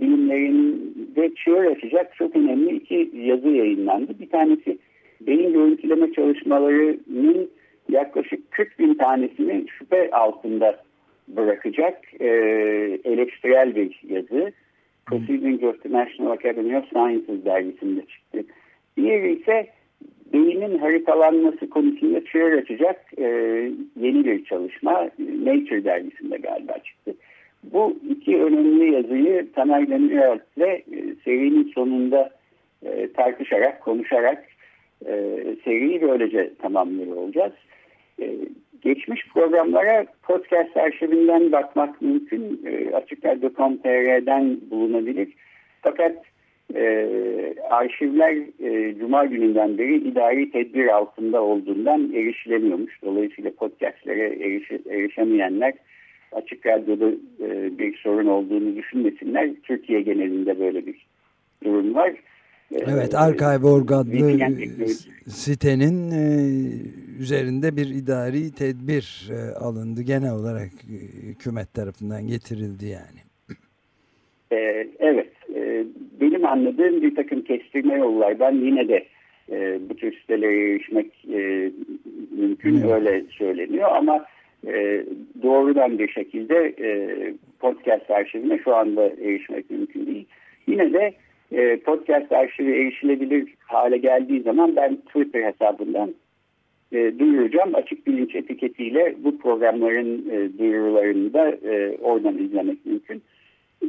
bilimlerinde 0.00 1.34
çığır 1.34 1.64
açacak 1.64 2.14
çok 2.16 2.36
önemli 2.36 2.76
iki 2.76 3.10
yazı 3.14 3.48
yayınlandı. 3.48 4.18
Bir 4.20 4.30
tanesi 4.30 4.78
beyin 5.20 5.52
görüntüleme 5.52 6.12
çalışmalarının 6.12 7.50
yaklaşık 7.88 8.50
40 8.50 8.78
bin 8.78 8.94
tanesini 8.94 9.64
şüphe 9.78 10.10
altında 10.10 10.87
bırakacak 11.36 11.98
e, 12.20 12.26
eleştirel 13.04 13.76
bir 13.76 14.00
yazı. 14.08 14.52
Proceedings 15.06 15.62
of 15.62 15.82
the 15.82 15.92
National 15.92 16.30
Academy 16.30 16.76
of 16.76 16.88
Sciences 16.88 17.44
dergisinde 17.44 18.00
çıktı. 18.00 18.44
Diğeri 18.96 19.32
ise 19.32 19.66
beynin 20.32 20.78
haritalanması 20.78 21.70
konusunda 21.70 22.24
çığır 22.24 22.52
açacak 22.52 23.04
e, 23.18 23.24
yeni 24.00 24.24
bir 24.24 24.44
çalışma 24.44 24.92
Nature 25.18 25.84
dergisinde 25.84 26.36
galiba 26.36 26.78
çıktı. 26.78 27.14
Bu 27.64 27.96
iki 28.10 28.42
önemli 28.42 28.92
yazıyı 28.92 29.52
Taner 29.52 29.90
Demirel 29.90 30.38
ile 30.56 30.72
e, 30.72 31.14
serinin 31.24 31.72
sonunda 31.74 32.30
e, 32.82 33.12
tartışarak, 33.12 33.80
konuşarak 33.80 34.44
e, 35.06 35.44
seriyi 35.64 36.02
böylece 36.02 36.50
tamamlıyor 36.62 37.16
olacağız. 37.16 37.52
E, 38.20 38.34
geçmiş 38.82 39.28
programlara 39.34 40.06
podcast 40.22 40.76
arşivinden 40.76 41.52
bakmak 41.52 42.02
mümkün. 42.02 42.60
E, 42.66 42.96
Açıklar.com.tr'den 42.96 44.60
bulunabilir. 44.70 45.28
Fakat 45.82 46.16
e, 46.74 47.08
arşivler 47.70 48.36
e, 48.60 48.98
Cuma 48.98 49.24
gününden 49.24 49.78
beri 49.78 49.96
idari 49.96 50.50
tedbir 50.50 50.86
altında 50.86 51.42
olduğundan 51.42 52.12
erişilemiyormuş. 52.12 53.02
Dolayısıyla 53.04 53.50
podcastlere 53.50 54.26
eriş, 54.26 54.70
erişemeyenler 54.90 55.72
açık 56.32 56.66
radyoda 56.66 57.08
e, 57.40 57.78
bir 57.78 57.96
sorun 57.96 58.26
olduğunu 58.26 58.76
düşünmesinler. 58.76 59.50
Türkiye 59.62 60.00
genelinde 60.00 60.60
böyle 60.60 60.86
bir 60.86 61.06
durum 61.64 61.94
var. 61.94 62.12
E, 62.72 62.78
evet, 62.86 63.14
Archive.org 63.14 63.92
adlı 63.92 64.48
sitenin 65.28 66.10
e, 66.10 66.24
üzerinde 67.20 67.76
bir 67.76 67.86
idari 67.86 68.54
tedbir 68.54 69.30
e, 69.32 69.54
alındı. 69.54 70.02
Genel 70.02 70.32
olarak 70.32 70.70
hükümet 71.22 71.74
tarafından 71.74 72.26
getirildi 72.26 72.86
yani. 72.86 73.20
Evet, 74.98 75.32
benim 76.20 76.46
anladığım 76.46 77.02
bir 77.02 77.14
takım 77.14 77.42
kestirme 77.42 77.94
yollardan 77.94 78.52
yine 78.52 78.88
de 78.88 79.06
e, 79.50 79.78
bu 79.90 79.96
tür 79.96 80.12
sitelere 80.12 80.70
erişmek 80.70 81.06
e, 81.32 81.70
mümkün 82.38 82.82
hmm. 82.82 82.90
öyle 82.90 83.24
söyleniyor 83.30 83.88
ama 83.96 84.24
e, 84.66 85.04
doğrudan 85.42 85.98
bir 85.98 86.08
şekilde 86.08 86.74
e, 86.80 87.08
podcast 87.60 88.10
arşivine 88.10 88.58
şu 88.64 88.76
anda 88.76 89.06
erişmek 89.06 89.70
mümkün 89.70 90.06
değil. 90.06 90.26
Yine 90.66 90.92
de 90.92 91.14
e, 91.52 91.76
podcast 91.76 92.32
arşivi 92.32 92.80
erişilebilir 92.80 93.54
hale 93.66 93.98
geldiği 93.98 94.42
zaman 94.42 94.76
ben 94.76 94.96
Twitter 94.96 95.42
hesabından 95.42 96.14
e, 96.92 97.18
duyuracağım. 97.18 97.74
Açık 97.74 98.06
bilinç 98.06 98.34
etiketiyle 98.34 99.14
bu 99.18 99.38
programların 99.38 100.30
e, 100.30 100.58
duyurularını 100.58 101.32
da 101.32 101.50
e, 101.50 101.96
oradan 102.02 102.38
izlemek 102.38 102.86
mümkün. 102.86 103.22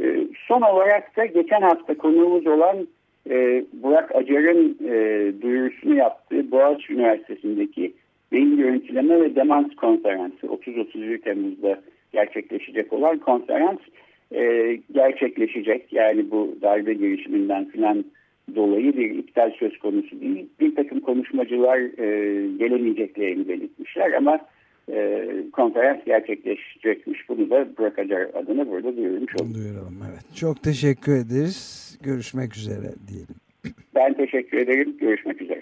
E, 0.02 0.28
son 0.48 0.62
olarak 0.62 1.18
da 1.18 1.26
geçen 1.26 1.62
hafta 1.62 1.98
konuğumuz 1.98 2.48
olan 2.48 2.88
e, 3.30 3.66
Burak 3.74 4.16
Acar'ın 4.16 4.78
e, 4.88 5.32
duyurusunu 5.42 5.96
yaptığı 5.96 6.52
Boğaziçi 6.52 6.94
Üniversitesi'ndeki 6.94 7.94
beyin 8.32 8.58
görüntüleme 8.58 9.22
ve 9.22 9.36
demans 9.36 9.76
konferansı 9.76 10.48
30-31 10.48 11.22
Temmuz'da 11.22 11.82
gerçekleşecek 12.12 12.94
olan 12.94 13.18
konferans 13.18 13.80
e, 14.36 14.76
gerçekleşecek. 14.92 15.94
Yani 15.94 16.32
bu 16.32 16.56
darbe 16.62 16.94
girişiminden 16.94 17.66
filan 17.66 18.06
dolayı 18.56 18.98
bir 18.98 19.12
iptal 19.12 19.52
söz 19.52 19.80
konusu 19.80 20.22
değil. 20.22 20.50
Bir 20.60 20.76
takım 20.76 21.00
konuşmacılar 21.00 21.80
e, 21.80 22.08
gelemeyeceklerini 22.58 23.48
belirtmişler 23.48 24.14
ama 24.14 24.40
e, 24.92 25.26
konferans 25.54 26.06
gerçekleşecekmiş. 26.06 27.30
Bunu 27.30 27.50
da 27.50 27.68
Burak 27.78 28.00
Acar 28.00 28.22
adına 28.22 28.70
burada 28.70 28.98
duyurmuş 28.98 29.36
oldum. 29.36 29.54
Duyuralım 29.54 29.98
evet. 30.10 30.36
Çok 30.36 30.64
teşekkür 30.64 31.12
ederiz. 31.12 32.00
Görüşmek 32.04 32.56
üzere 32.56 32.94
diyelim. 33.08 33.36
Ben 33.96 34.14
teşekkür 34.14 34.58
ederim. 34.58 34.98
Görüşmek 35.00 35.42
üzere. 35.42 35.62